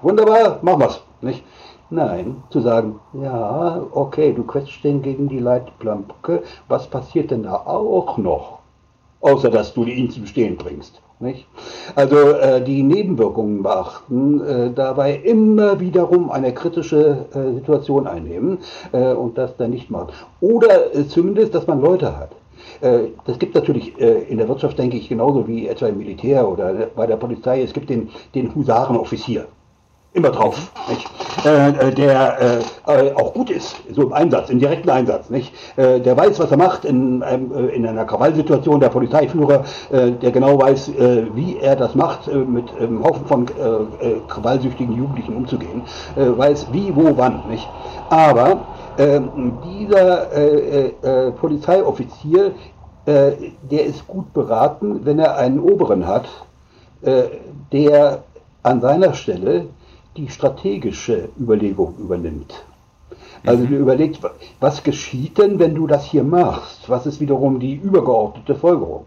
[0.00, 1.00] Wunderbar, machen wir's.
[1.20, 1.44] Nicht?
[1.90, 7.54] Nein, zu sagen, ja, okay, du quetscht den gegen die Leitplanke, was passiert denn da
[7.54, 8.58] auch noch?
[9.20, 11.00] Außer dass du ihn zum Stehen bringst.
[11.20, 11.46] Nicht?
[11.96, 18.58] Also äh, die Nebenwirkungen beachten, äh, dabei immer wiederum eine kritische äh, Situation einnehmen
[18.92, 20.12] äh, und das dann nicht machen.
[20.40, 22.30] Oder äh, zumindest, dass man Leute hat.
[22.80, 26.86] Äh, das gibt natürlich in der Wirtschaft, denke ich, genauso wie etwa im Militär oder
[26.94, 27.62] bei der Polizei.
[27.62, 29.46] Es gibt den, den Husarenoffizier
[30.18, 30.70] immer drauf?
[31.44, 35.52] Äh, äh, der äh, auch gut ist, so im Einsatz, im direkten Einsatz, nicht?
[35.76, 40.10] Äh, der weiß, was er macht in, einem, äh, in einer Krawallsituation, der Polizeiführer, äh,
[40.10, 40.92] der genau weiß,
[41.34, 43.46] wie er das macht, mit einem Haufen von
[44.28, 45.82] krawallsüchtigen Jugendlichen umzugehen,
[46.16, 47.68] weiß wie, wo, wann, nicht?
[48.10, 48.62] Aber
[48.98, 52.52] ähm, dieser Polizeioffizier,
[53.06, 56.26] der ist gut beraten, wenn er einen Oberen hat,
[57.72, 58.22] der
[58.62, 59.66] an seiner Stelle
[60.18, 62.64] die strategische Überlegung übernimmt.
[63.46, 63.68] Also mhm.
[63.68, 64.20] du überlegst,
[64.58, 66.90] was geschieht denn, wenn du das hier machst?
[66.90, 69.06] Was ist wiederum die übergeordnete Folgerung?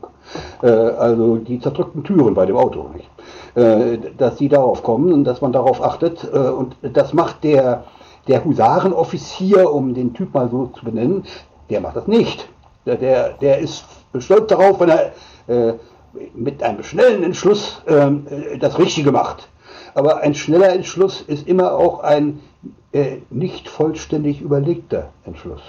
[0.64, 2.92] Äh, also die zerdrückten Türen bei dem Auto?
[3.56, 6.24] Äh, dass sie darauf kommen und dass man darauf achtet.
[6.34, 7.84] Äh, und das macht der,
[8.30, 11.26] der Husarenoffizier, um den Typ mal so zu benennen,
[11.70, 12.48] der macht das nicht.
[12.86, 13.84] Der, der, der ist
[14.18, 15.12] stolz darauf, wenn er
[15.48, 15.74] äh,
[16.34, 19.50] mit einem schnellen Entschluss ähm, äh, das Richtige macht.
[19.94, 22.40] Aber ein schneller Entschluss ist immer auch ein
[22.92, 25.62] äh, nicht vollständig überlegter Entschluss.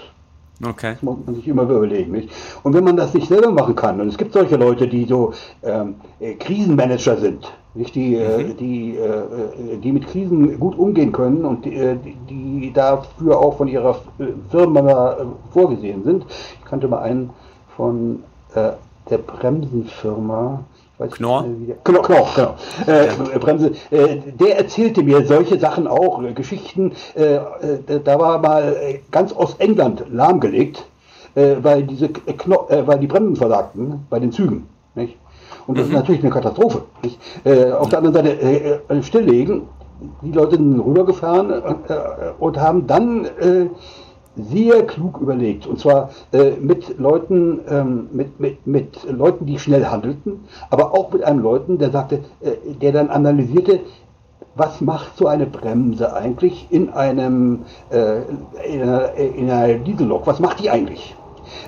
[0.65, 0.93] Okay.
[0.93, 2.11] Das muss man sich immer überlegen.
[2.11, 2.29] Nicht?
[2.63, 5.33] Und wenn man das nicht selber machen kann, und es gibt solche Leute, die so
[5.63, 7.95] ähm, äh, Krisenmanager sind, nicht?
[7.95, 8.51] Die, äh, mhm.
[8.51, 11.97] äh, die, äh, die mit Krisen gut umgehen können und die, äh,
[12.29, 13.99] die dafür auch von ihrer
[14.51, 15.17] Firma
[15.51, 16.25] vorgesehen sind.
[16.59, 17.31] Ich kannte mal einen
[17.75, 18.23] von
[18.55, 20.63] der Bremsenfirma,
[21.07, 21.45] Knorr?
[21.83, 22.55] Knorr, Knorr, genau.
[22.87, 23.37] Äh, ja.
[23.39, 23.71] Bremse.
[23.91, 26.93] Äh, der erzählte mir solche Sachen auch, äh, Geschichten.
[27.15, 27.39] Äh, äh,
[28.03, 30.85] da war mal äh, ganz Ostengland lahmgelegt,
[31.35, 34.67] weil, diese Kno weil die Bremsen versagten bei den Zügen.
[34.93, 35.17] Nicht?
[35.65, 35.93] Und das mhm.
[35.93, 36.83] ist natürlich eine Katastrophe.
[37.79, 39.63] Auf der anderen Seite stilllegen,
[40.21, 41.51] die Leute sind rübergefahren
[42.37, 43.27] und haben dann
[44.35, 45.67] sehr klug überlegt.
[45.67, 51.11] Und zwar äh, mit Leuten, ähm, mit, mit, mit Leuten, die schnell handelten, aber auch
[51.11, 53.81] mit einem Leuten, der sagte, äh, der dann analysierte,
[54.55, 58.21] was macht so eine Bremse eigentlich in einem äh,
[58.71, 60.27] in, einer, in einer Diesellok?
[60.27, 61.15] Was macht die eigentlich?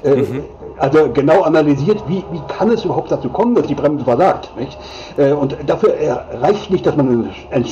[0.03, 0.43] Äh, mhm.
[0.77, 4.51] Also genau analysiert, wie, wie kann es überhaupt dazu kommen, dass die Bremse versagt.
[4.57, 4.77] Nicht?
[5.17, 5.95] Äh, und dafür
[6.41, 7.65] reicht nicht, dass man einen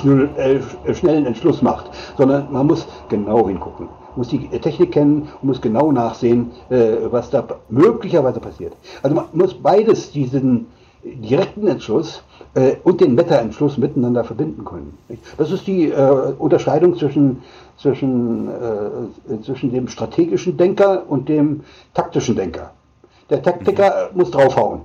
[0.94, 5.92] schnellen Entschluss macht, sondern man muss genau hingucken muss die Technik kennen und muss genau
[5.92, 8.74] nachsehen, äh, was da möglicherweise passiert.
[9.02, 10.68] Also man muss beides, diesen
[11.04, 14.98] direkten Entschluss äh, und den Meta-Entschluss miteinander verbinden können.
[15.38, 17.42] Das ist die äh, Unterscheidung zwischen,
[17.78, 18.50] zwischen,
[19.44, 21.62] zwischen dem strategischen Denker und dem
[21.94, 22.72] taktischen Denker.
[23.30, 24.18] Der Taktiker mhm.
[24.20, 24.82] muss draufhauen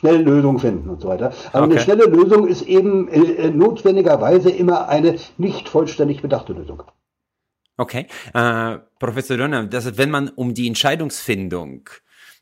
[0.00, 1.32] schnelle Lösungen finden und so weiter.
[1.52, 1.74] Aber okay.
[1.74, 6.82] eine schnelle Lösung ist eben äh, notwendigerweise immer eine nicht vollständig bedachte Lösung.
[7.80, 8.08] Okay.
[8.34, 11.88] Äh, Professor Dönner, das, wenn man um die Entscheidungsfindung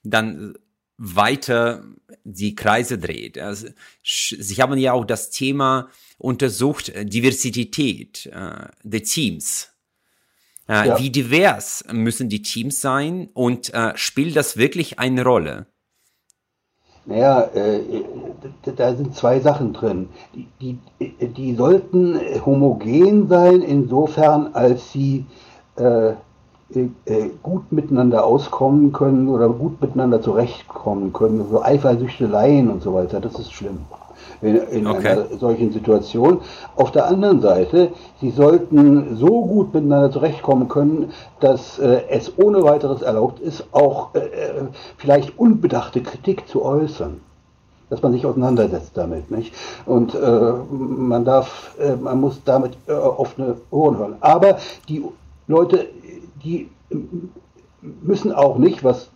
[0.03, 0.59] dann
[0.97, 1.84] weiter
[2.24, 3.39] die Kreise dreht.
[3.39, 3.68] Also,
[4.03, 9.70] Sie haben ja auch das Thema untersucht, äh, Diversität äh, der Teams.
[10.68, 10.99] Äh, ja.
[10.99, 15.68] Wie divers müssen die Teams sein und äh, spielt das wirklich eine Rolle?
[17.09, 17.80] Naja, äh,
[18.76, 20.11] da sind zwei Sachen drin.
[20.34, 20.78] Die, die,
[21.26, 25.24] die sollten homogen sein, insofern, als sie
[25.76, 26.12] äh,
[26.74, 31.46] äh, gut miteinander auskommen können oder gut miteinander zurechtkommen können.
[31.50, 33.78] So Eifersüchteleien und so weiter, das ist schlimm
[34.42, 35.08] in, in okay.
[35.08, 36.40] einer solchen Situation.
[36.76, 42.62] Auf der anderen Seite, sie sollten so gut miteinander zurechtkommen können, dass äh, es ohne
[42.62, 44.64] weiteres erlaubt ist, auch äh, äh,
[44.96, 47.20] vielleicht unbedachte Kritik zu äußern
[47.90, 49.54] dass man sich auseinandersetzt damit, nicht?
[49.86, 54.16] Und äh, man darf, äh, man muss damit äh, offene Ohren hören.
[54.20, 54.58] Aber
[54.88, 55.04] die
[55.46, 55.86] Leute,
[56.44, 56.68] die
[57.80, 59.10] müssen auch nicht, was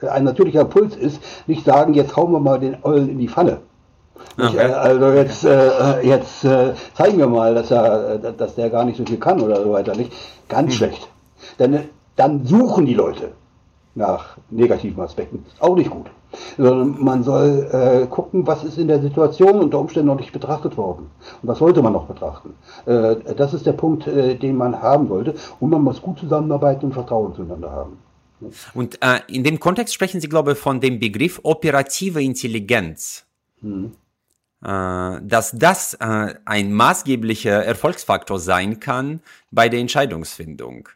[0.00, 3.28] ein natürlicher Puls ist, nicht sagen, jetzt hauen wir mal den Eulen in die
[4.36, 4.48] Pfanne.
[4.48, 4.58] Okay.
[4.58, 8.96] Äh, also jetzt, äh, jetzt äh, zeigen wir mal, dass er, dass der gar nicht
[8.96, 10.12] so viel kann oder so weiter, nicht?
[10.48, 10.76] Ganz hm.
[10.76, 11.08] schlecht.
[11.58, 13.32] Denn dann suchen die Leute.
[13.94, 15.44] nach negativen Aspekten.
[15.58, 16.06] Auch nicht gut.
[16.56, 20.76] Sondern man soll äh, gucken, was ist in der Situation unter Umständen noch nicht betrachtet
[20.76, 21.10] worden.
[21.42, 22.54] Und was sollte man noch betrachten.
[22.86, 25.34] Äh, das ist der Punkt, äh, den man haben sollte.
[25.58, 27.98] Und man muss gut zusammenarbeiten und Vertrauen zueinander haben.
[28.74, 33.26] Und äh, in dem Kontext sprechen Sie, glaube ich, von dem Begriff operative Intelligenz.
[33.60, 33.92] Hm.
[34.62, 40.90] Äh, dass das äh, ein maßgeblicher Erfolgsfaktor sein kann bei der Entscheidungsfindung.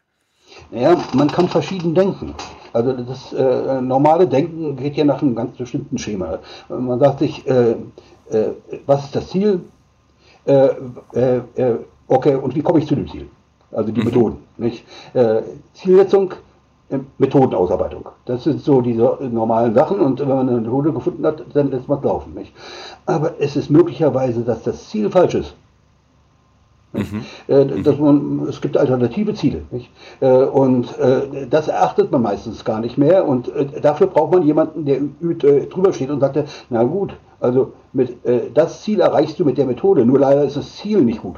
[0.71, 2.35] Ja, man kann verschieden denken.
[2.73, 6.39] Also das äh, normale Denken geht ja nach einem ganz bestimmten Schema.
[6.69, 7.71] Man sagt sich, äh,
[8.29, 8.51] äh,
[8.85, 9.61] was ist das Ziel?
[10.45, 10.69] Äh,
[12.07, 13.27] okay, und wie komme ich zu dem Ziel?
[13.71, 14.05] Also die mhm.
[14.05, 14.37] Methoden.
[14.57, 14.85] Nicht?
[15.73, 16.35] Zielsetzung,
[17.17, 18.09] Methodenausarbeitung.
[18.25, 21.87] Das sind so diese normalen Sachen und wenn man eine Methode gefunden hat, dann lässt
[21.87, 22.33] man es laufen.
[22.33, 22.53] Nicht?
[23.05, 25.55] Aber es ist möglicherweise, dass das Ziel falsch ist.
[26.93, 27.25] Mhm.
[27.47, 29.63] Äh, dass man, es gibt alternative Ziele.
[29.71, 29.89] Nicht?
[30.21, 33.27] Äh, und äh, das erachtet man meistens gar nicht mehr.
[33.27, 34.99] Und dafür braucht man jemanden, der
[35.65, 36.37] drüber steht und sagt,
[36.69, 38.17] na gut, also mit,
[38.53, 41.35] das Ziel erreichst du mit der Methode, nur leider ist das Ziel nicht gut.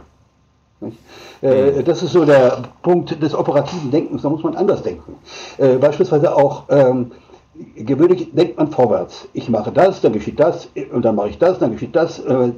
[0.80, 0.98] Nicht?
[1.42, 1.84] Mhm.
[1.86, 5.16] Das ist so der Punkt des operativen Denkens, da muss man anders denken.
[5.58, 7.12] Beispielsweise auch ähm,
[7.76, 9.28] gewöhnlich denkt man vorwärts.
[9.34, 12.20] Ich mache das, dann geschieht das und dann mache ich das, dann geschieht das.
[12.20, 12.52] Äh, äh,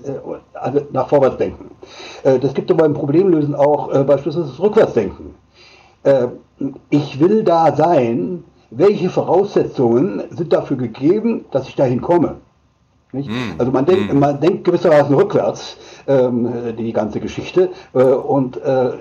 [0.54, 1.72] also nach vorwärts denken.
[2.24, 5.36] Äh, das gibt aber beim Problemlösen auch beispielsweise das Rückwärtsdenken.
[6.90, 12.36] Ich will da sein, welche Voraussetzungen sind dafür gegeben, dass ich dahin komme?
[13.12, 13.56] Mm.
[13.58, 14.20] Also man denkt, mm.
[14.20, 18.92] man denkt gewissermaßen rückwärts ähm, die ganze Geschichte äh, und äh,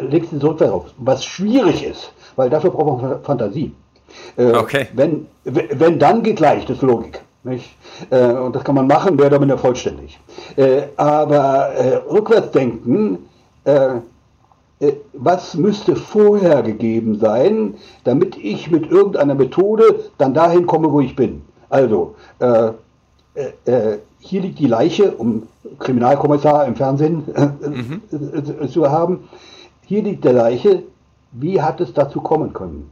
[0.00, 0.86] legt sie rückwärts auf.
[0.98, 3.72] Was schwierig ist, weil dafür braucht man Fantasie.
[4.36, 4.88] Äh, okay.
[4.94, 7.20] Wenn, wenn dann geht leicht, ist Logik.
[8.10, 10.18] Äh, und das kann man machen, wäre damit vollständig.
[10.56, 11.70] Äh, aber
[12.10, 13.18] rückwärtsdenken,
[15.14, 21.16] was müsste vorher gegeben sein, damit ich mit irgendeiner Methode dann dahin komme, wo ich
[21.16, 21.40] bin?
[21.70, 22.14] Also,
[24.20, 25.44] hier liegt die Leiche, um
[25.78, 28.68] Kriminalkommissar im Fernsehen mhm.
[28.68, 29.28] zu haben.
[29.86, 30.84] Hier liegt der Leiche.
[31.32, 32.90] Wie hat es dazu kommen können?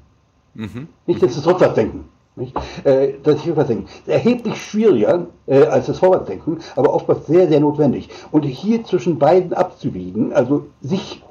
[0.54, 0.88] Mhm.
[1.06, 2.04] Nicht, das ist Rückwärtsdenken.
[2.34, 2.56] Nicht?
[2.84, 3.88] Äh, das ist Rückwärtsdenken.
[4.06, 8.08] Erheblich schwieriger äh, als das Vorwärtsdenken, aber oftmals sehr, sehr notwendig.
[8.30, 11.22] Und hier zwischen beiden abzuwiegen, also sich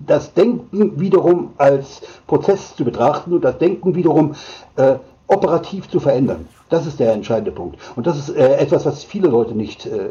[0.00, 4.34] das Denken wiederum als Prozess zu betrachten und das Denken wiederum
[4.76, 4.96] äh,
[5.30, 6.48] operativ zu verändern.
[6.68, 7.78] Das ist der entscheidende Punkt.
[7.96, 10.08] Und das ist äh, etwas, was viele Leute nicht, äh,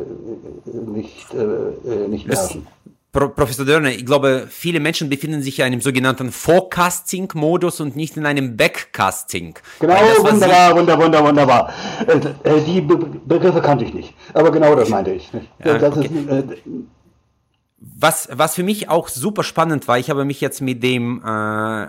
[0.66, 2.68] nicht, äh, nicht beherrschen.
[3.12, 8.18] Pro Professor Dörner, ich glaube, viele Menschen befinden sich in einem sogenannten Forecasting-Modus und nicht
[8.18, 9.56] in einem Backcasting.
[9.80, 11.74] Genau, das, wunderbar, wunderbar, wunderbar, wunderbar.
[12.46, 15.28] Äh, äh, die Be Begriffe kannte ich nicht, aber genau das meinte ich.
[15.66, 16.06] Ja, okay.
[16.06, 16.44] ist, äh,
[17.80, 21.88] was, was für mich auch super spannend war, ich habe mich jetzt mit dem äh,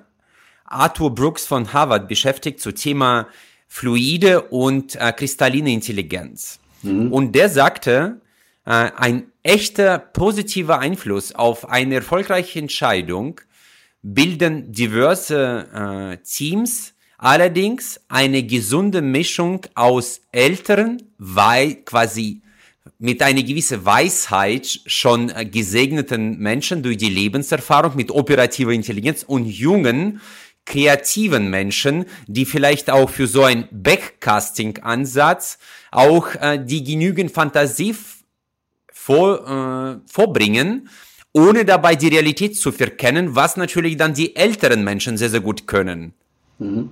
[0.70, 3.28] Arthur Brooks von Harvard beschäftigt zu Thema
[3.68, 6.58] fluide und äh, kristalline Intelligenz.
[6.82, 7.12] Mhm.
[7.12, 8.20] Und der sagte,
[8.64, 13.40] äh, ein echter positiver Einfluss auf eine erfolgreiche Entscheidung
[14.02, 22.42] bilden diverse äh, Teams, allerdings eine gesunde Mischung aus älteren, weil quasi
[22.98, 29.46] mit einer gewissen Weisheit schon äh, gesegneten Menschen durch die Lebenserfahrung mit operativer Intelligenz und
[29.46, 30.20] jungen,
[30.66, 35.58] kreativen Menschen, die vielleicht auch für so ein Backcasting-Ansatz
[35.90, 37.96] auch äh, die genügend Fantasie
[38.92, 40.88] vor, äh, vorbringen,
[41.32, 45.66] ohne dabei die Realität zu verkennen, was natürlich dann die älteren Menschen sehr, sehr gut
[45.66, 46.14] können.
[46.58, 46.90] Mhm.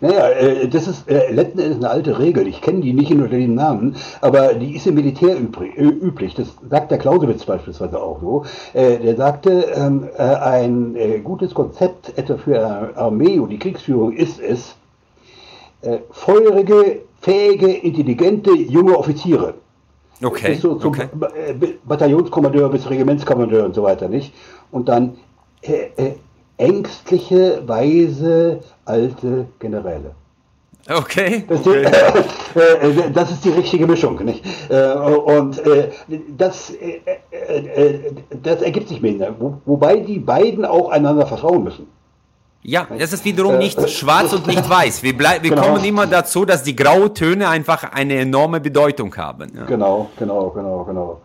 [0.00, 2.46] Naja, äh, das ist äh, letzten Endes eine alte Regel.
[2.46, 6.34] Ich kenne die nicht unter dem Namen, aber die ist im Militär üblich.
[6.34, 8.44] Das sagt der Clausewitz beispielsweise auch so.
[8.72, 14.40] Äh, der sagte, ähm, ein gutes Konzept etwa für eine Armee und die Kriegsführung ist
[14.40, 14.76] es,
[16.10, 19.54] feurige, fähige, intelligente junge Offiziere
[20.22, 20.52] Okay.
[20.52, 21.08] Bis so zum okay.
[21.84, 24.32] Bataillonskommandeur bis Regimentskommandeur und so weiter, nicht?
[24.70, 25.18] Und dann
[25.62, 26.14] äh, äh,
[26.58, 30.14] ängstliche, weise, alte Generäle.
[30.88, 31.44] Okay.
[31.48, 31.90] Das, okay.
[32.54, 34.24] Die, äh, äh, das, ist die richtige Mischung.
[34.24, 34.44] Nicht?
[34.68, 35.90] Äh, und äh,
[36.36, 36.72] das,
[38.42, 39.34] das ergibt sich mir.
[39.38, 41.86] Wo, wobei die beiden auch einander vertrauen müssen.
[42.62, 45.02] Ja, das ist wiederum nicht schwarz und nicht weiß.
[45.04, 45.62] Wir, bleib, wir genau.
[45.62, 49.52] kommen immer dazu, dass die Grautöne einfach eine enorme Bedeutung haben.
[49.54, 49.66] Ja.
[49.66, 51.20] Genau, genau, genau, genau.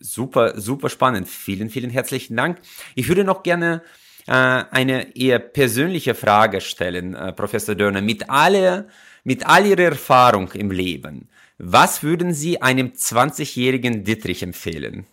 [0.00, 1.28] Super, super spannend.
[1.28, 2.58] Vielen, vielen herzlichen Dank.
[2.94, 8.00] Ich würde noch gerne äh, eine eher persönliche Frage stellen, äh, Professor Dörner.
[8.00, 8.88] Mit, alle,
[9.22, 15.06] mit all Ihrer Erfahrung im Leben, was würden Sie einem 20-jährigen Dietrich empfehlen?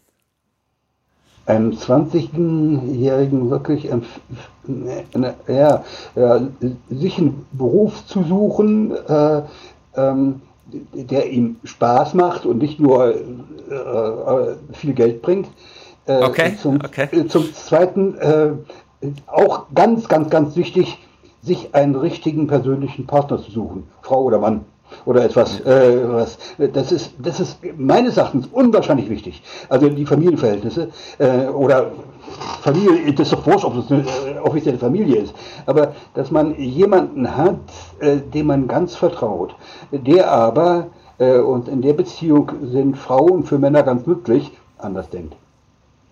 [1.45, 4.01] einem 20-Jährigen wirklich äh,
[5.47, 5.83] ja,
[6.89, 9.41] sich einen Beruf zu suchen, äh,
[9.95, 10.41] ähm,
[10.93, 15.47] der ihm Spaß macht und nicht nur äh, äh viel Geld bringt.
[16.05, 16.57] Äh, okay.
[16.61, 17.07] Zum, okay.
[17.11, 18.15] Äh, zum Zweiten
[19.27, 20.99] auch ganz, ganz, ganz wichtig,
[21.41, 24.65] sich einen richtigen persönlichen Partner zu suchen, Frau oder Mann
[25.05, 25.59] oder etwas.
[25.61, 29.41] Äh, was, das, ist, das ist meines Erachtens unwahrscheinlich wichtig.
[29.69, 31.91] Also die Familienverhältnisse äh, oder
[32.61, 35.33] Familie, das ist doch wurscht, ob es eine äh, offizielle Familie ist,
[35.65, 37.59] aber dass man jemanden hat,
[37.99, 39.55] äh, dem man ganz vertraut,
[39.91, 40.87] der aber,
[41.17, 45.35] äh, und in der Beziehung sind Frauen für Männer ganz nützlich, anders denkt.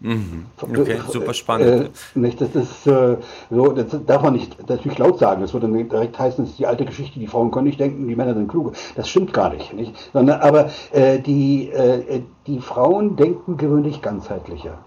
[0.01, 0.45] Mhm.
[0.61, 1.91] Okay, super spannend.
[2.15, 3.17] Äh, nicht, das ist äh,
[3.49, 5.41] so, das darf man nicht natürlich laut sagen.
[5.41, 8.07] Das würde dann direkt heißen, das ist die alte Geschichte, die Frauen können nicht denken,
[8.07, 8.71] die Männer sind kluge.
[8.95, 9.73] Das stimmt gar nicht.
[9.73, 9.93] nicht?
[10.13, 14.77] Sondern, aber äh, die, äh, die Frauen denken gewöhnlich ganzheitlicher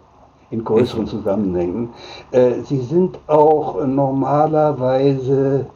[0.51, 1.09] in größeren mhm.
[1.09, 1.91] Zusammenhängen.
[2.31, 5.67] Äh, sie sind auch normalerweise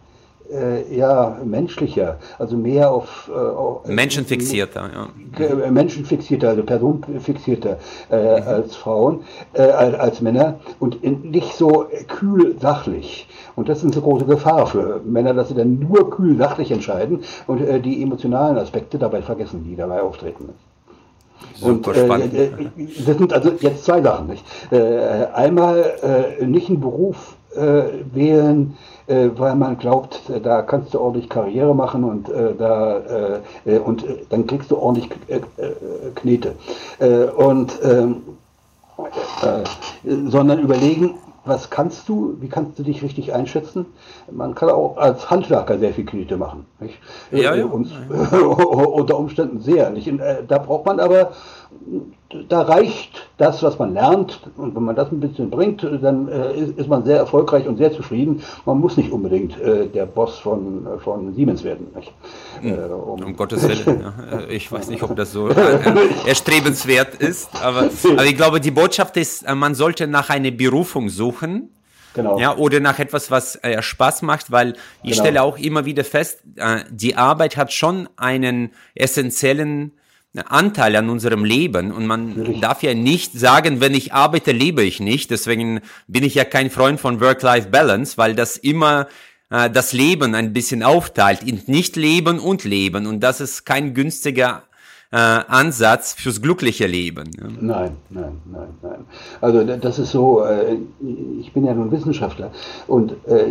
[0.51, 5.45] äh, ja, menschlicher, also mehr auf, äh, auf menschenfixierter, ja.
[5.45, 7.79] Äh, menschenfixierter, also personenfixierter
[8.11, 8.49] äh, mhm.
[8.49, 9.21] als Frauen,
[9.55, 13.29] äh, als Männer und in, nicht so kühl sachlich.
[13.55, 17.21] Und das ist eine große Gefahr für Männer, dass sie dann nur kühl sachlich entscheiden
[17.47, 20.51] und äh, die emotionalen Aspekte dabei vergessen, die dabei auftreten.
[21.61, 22.51] Und äh, äh,
[23.07, 24.29] das sind also jetzt zwei Sachen.
[24.29, 24.45] Nicht?
[24.71, 28.77] Äh, einmal äh, nicht einen Beruf äh, wählen,
[29.07, 33.79] äh, weil man glaubt, äh, da kannst du ordentlich Karriere machen und äh, da äh,
[33.79, 35.09] und dann kriegst du ordentlich
[36.17, 36.55] Knete.
[37.37, 38.23] und ähm,
[40.29, 43.87] sondern überlegen, was kannst du, wie kannst du dich richtig einschätzen?
[44.31, 46.67] Man kann auch als Handwerker sehr viel Knete machen.
[46.81, 46.99] Nicht?
[47.31, 47.67] Ja, ja.
[47.67, 47.93] Und,
[48.33, 49.91] unter Umständen sehr.
[49.91, 50.11] Nicht?
[50.49, 51.33] Da braucht man aber
[52.49, 54.41] da reicht das, was man lernt.
[54.57, 57.77] Und wenn man das ein bisschen bringt, dann äh, ist, ist, man sehr erfolgreich und
[57.77, 58.43] sehr zufrieden.
[58.65, 61.87] Man muss nicht unbedingt äh, der Boss von, von Siemens werden.
[62.61, 62.73] Hm.
[62.73, 64.01] Äh, um, um, Gottes Willen.
[64.31, 64.39] ja.
[64.39, 65.79] Äh, ich weiß nicht, ob das so äh,
[66.27, 67.51] erstrebenswert ist.
[67.63, 71.71] Aber, aber ich glaube, die Botschaft ist, äh, man sollte nach einer Berufung suchen.
[72.15, 72.41] Genau.
[72.41, 74.73] Ja, oder nach etwas, was äh, Spaß macht, weil
[75.03, 75.23] ich genau.
[75.23, 79.93] stelle auch immer wieder fest, äh, die Arbeit hat schon einen essentiellen
[80.39, 85.01] Anteil an unserem Leben und man darf ja nicht sagen, wenn ich arbeite, lebe ich
[85.01, 85.31] nicht.
[85.31, 89.07] Deswegen bin ich ja kein Freund von Work-Life-Balance, weil das immer
[89.51, 94.63] äh, das Leben ein bisschen aufteilt in Nicht-Leben und Leben und das ist kein günstiger
[95.13, 97.31] äh, Ansatz fürs glückliche Leben.
[97.61, 99.05] Nein, nein, nein, nein.
[99.41, 100.77] Also das ist so, äh,
[101.41, 102.51] ich bin ja nun Wissenschaftler
[102.87, 103.47] und äh,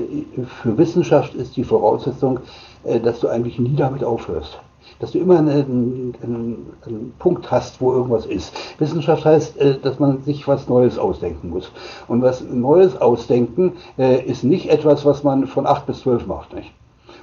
[0.61, 2.41] für Wissenschaft ist die Voraussetzung,
[2.83, 4.59] äh, dass du eigentlich nie damit aufhörst
[4.99, 8.53] dass du immer einen, einen, einen, Punkt hast, wo irgendwas ist.
[8.79, 11.71] Wissenschaft heißt, äh, dass man sich was Neues ausdenken muss.
[12.07, 16.53] Und was Neues ausdenken äh, ist nicht etwas, was man von 8 bis 12 macht,
[16.53, 16.71] nicht?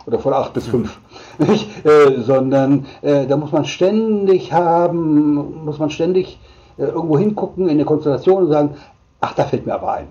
[0.07, 0.99] Oder von 8 bis 5.
[1.39, 1.87] Nicht?
[1.87, 6.41] Äh, sondern da muss man ständig haben, muss man ständig
[6.77, 8.75] irgendwo hingucken in der Konstellation und sagen,
[9.21, 10.09] ach, da fällt mir aber ein.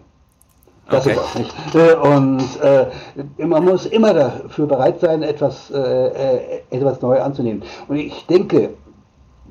[0.92, 1.16] Das okay.
[1.16, 1.56] ist nicht.
[1.76, 7.64] Äh, und äh, man muss immer dafür bereit sein, etwas, äh, äh, etwas neu anzunehmen.
[7.88, 8.72] Und ich denke,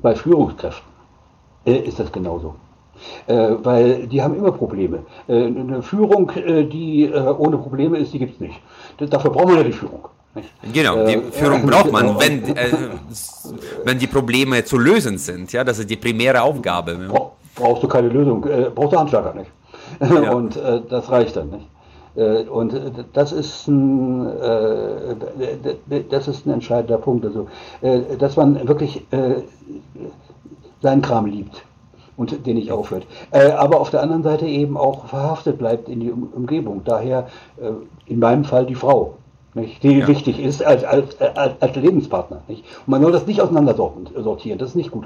[0.01, 0.87] bei Führungskräften
[1.65, 2.55] äh, ist das genauso.
[3.25, 4.99] Äh, weil die haben immer Probleme.
[5.27, 8.61] eine Führung, die ohne Probleme ist, die gibt es nicht.
[8.99, 10.07] Dafür braucht man ja die Führung.
[10.71, 12.55] Genau, die Führung braucht man, wenn,
[13.83, 15.51] wenn die Probleme zu lösen sind.
[15.51, 17.09] Ja, das ist die primäre Aufgabe.
[17.55, 18.41] Brauchst du keine Lösung,
[18.75, 19.51] brauchst du Handwerker nicht.
[19.99, 20.31] Ja.
[20.35, 21.67] Und äh, das reicht dann nicht.
[22.15, 25.15] Äh, und äh, das ist ein, äh,
[26.09, 27.25] das ist ein entscheidender Punkt.
[27.25, 27.47] Also,
[27.81, 29.43] äh, dass man wirklich äh,
[30.81, 31.63] seinen Kram liebt
[32.17, 33.07] und den nicht aufhört.
[33.31, 36.81] aber auf der anderen Seite eben auch verhaftet bleibt in die Umgebung.
[36.83, 37.27] Daher
[38.05, 39.15] in meinem Fall die Frau.
[39.53, 40.07] Nicht, die ja.
[40.07, 42.43] wichtig ist als, als, als, Lebenspartner.
[42.47, 42.63] Nicht?
[42.85, 45.05] Und man soll das nicht auseinander sortieren, das ist nicht gut.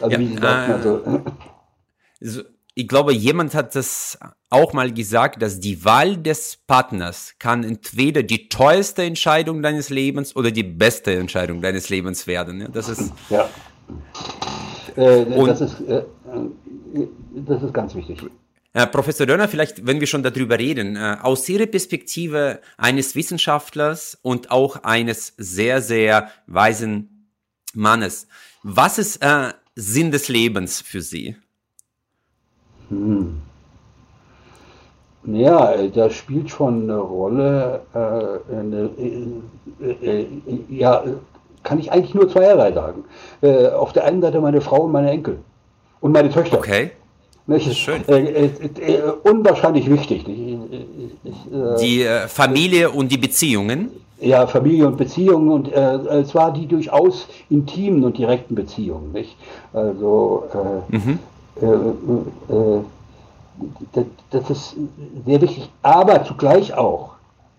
[0.00, 1.00] Also ja, wie Sie sagten, also.
[2.22, 2.42] So
[2.74, 4.18] ich glaube, jemand hat das
[4.48, 10.36] auch mal gesagt, dass die Wahl des Partners kann entweder die teuerste Entscheidung deines Lebens
[10.36, 12.60] oder die beste Entscheidung deines Lebens werden.
[12.60, 13.12] Ja, das ist.
[13.28, 13.48] Ja.
[14.96, 16.04] Äh, das, ist äh,
[17.34, 18.22] das ist ganz wichtig.
[18.72, 24.18] Äh, Professor Dörner, vielleicht, wenn wir schon darüber reden, äh, aus Ihrer Perspektive eines Wissenschaftlers
[24.22, 27.30] und auch eines sehr, sehr weisen
[27.74, 28.28] Mannes,
[28.62, 31.36] was ist äh, Sinn des Lebens für Sie?
[32.90, 33.40] Hm.
[35.24, 37.82] Ja, da spielt schon eine Rolle.
[37.94, 37.98] Äh,
[38.54, 40.26] eine, äh, äh,
[40.68, 41.04] ja,
[41.62, 43.04] kann ich eigentlich nur zweierlei sagen.
[43.42, 45.38] Äh, auf der einen Seite meine Frau und meine Enkel
[46.00, 46.58] und meine Töchter.
[46.58, 46.92] Okay.
[47.46, 47.76] Nicht?
[47.76, 48.06] Schön.
[48.08, 50.24] Äh, äh, äh, unwahrscheinlich wichtig.
[50.24, 53.90] die Familie und die Beziehungen?
[54.20, 59.12] Ja, Familie und Beziehungen und äh, zwar die durchaus intimen und direkten Beziehungen.
[59.12, 59.36] Nicht?
[59.72, 60.44] Also
[60.88, 61.18] mhm.
[63.92, 64.76] Das, das, ist
[65.26, 67.10] sehr wichtig, aber zugleich auch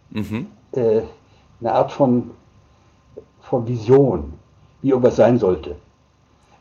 [0.09, 0.47] mhm.
[0.73, 2.31] eine Art von,
[3.41, 4.33] von Vision,
[4.81, 5.75] wie irgendwas sein sollte.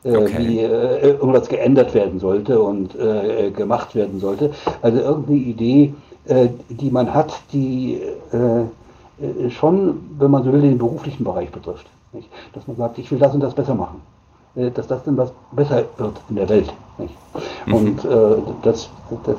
[0.02, 0.34] Äh, okay.
[0.38, 4.50] wie äh, irgendwas geändert werden sollte und äh, gemacht werden sollte.
[4.80, 8.00] Also irgendeine Idee, äh, die man hat, die
[8.32, 8.60] äh,
[9.20, 11.86] äh, schon, wenn man so will, den beruflichen Bereich betrifft.
[12.54, 14.00] Dass man sagt, ich will das und das besser machen.
[14.54, 16.72] Dass das dann was besser wird in der Welt.
[16.98, 17.14] Nicht?
[17.66, 17.74] Mhm.
[17.74, 18.04] Und
[18.62, 18.90] das,
[19.24, 19.36] das,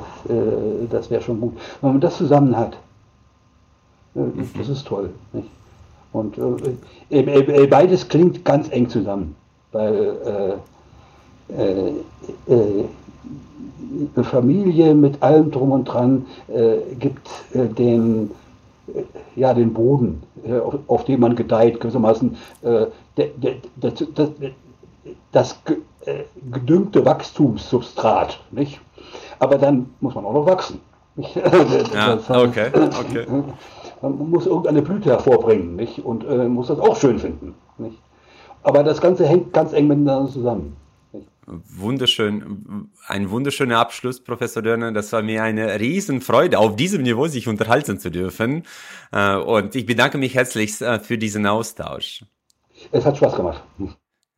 [0.90, 1.52] das wäre schon gut.
[1.80, 2.76] Wenn man das zusammen hat,
[4.14, 4.48] mhm.
[4.56, 5.10] das ist toll.
[5.32, 5.48] Nicht?
[6.12, 6.38] Und
[7.70, 9.34] beides klingt ganz eng zusammen
[9.72, 10.60] weil
[11.48, 11.88] äh, äh,
[12.46, 12.84] äh,
[14.14, 18.30] eine Familie mit allem drum und dran äh, gibt äh, den,
[18.88, 19.02] äh,
[19.36, 20.22] ja, den Boden,
[20.64, 23.94] auf, auf, dem man gedeiht, gewissermaßen der, der, das,
[25.32, 26.16] das, das
[26.50, 28.40] gedüngte Wachstumssubstrat.
[28.50, 28.80] Nicht?
[29.38, 30.80] Aber dann muss man auch noch wachsen.
[31.16, 33.26] ja, okay, okay.
[34.00, 35.98] Man muss irgendeine Blüte hervorbringen nicht?
[35.98, 37.54] und äh, muss das auch schön finden.
[37.78, 37.98] Nicht?
[38.62, 40.76] Aber das Ganze hängt ganz eng miteinander zusammen.
[41.46, 44.92] Wunderschön, ein wunderschöner Abschluss, Professor Dörner.
[44.92, 48.62] Das war mir eine Riesenfreude, auf diesem Niveau sich unterhalten zu dürfen.
[49.10, 52.24] Äh, und ich bedanke mich herzlich äh, für diesen Austausch.
[52.92, 53.62] Es hat Spaß gemacht.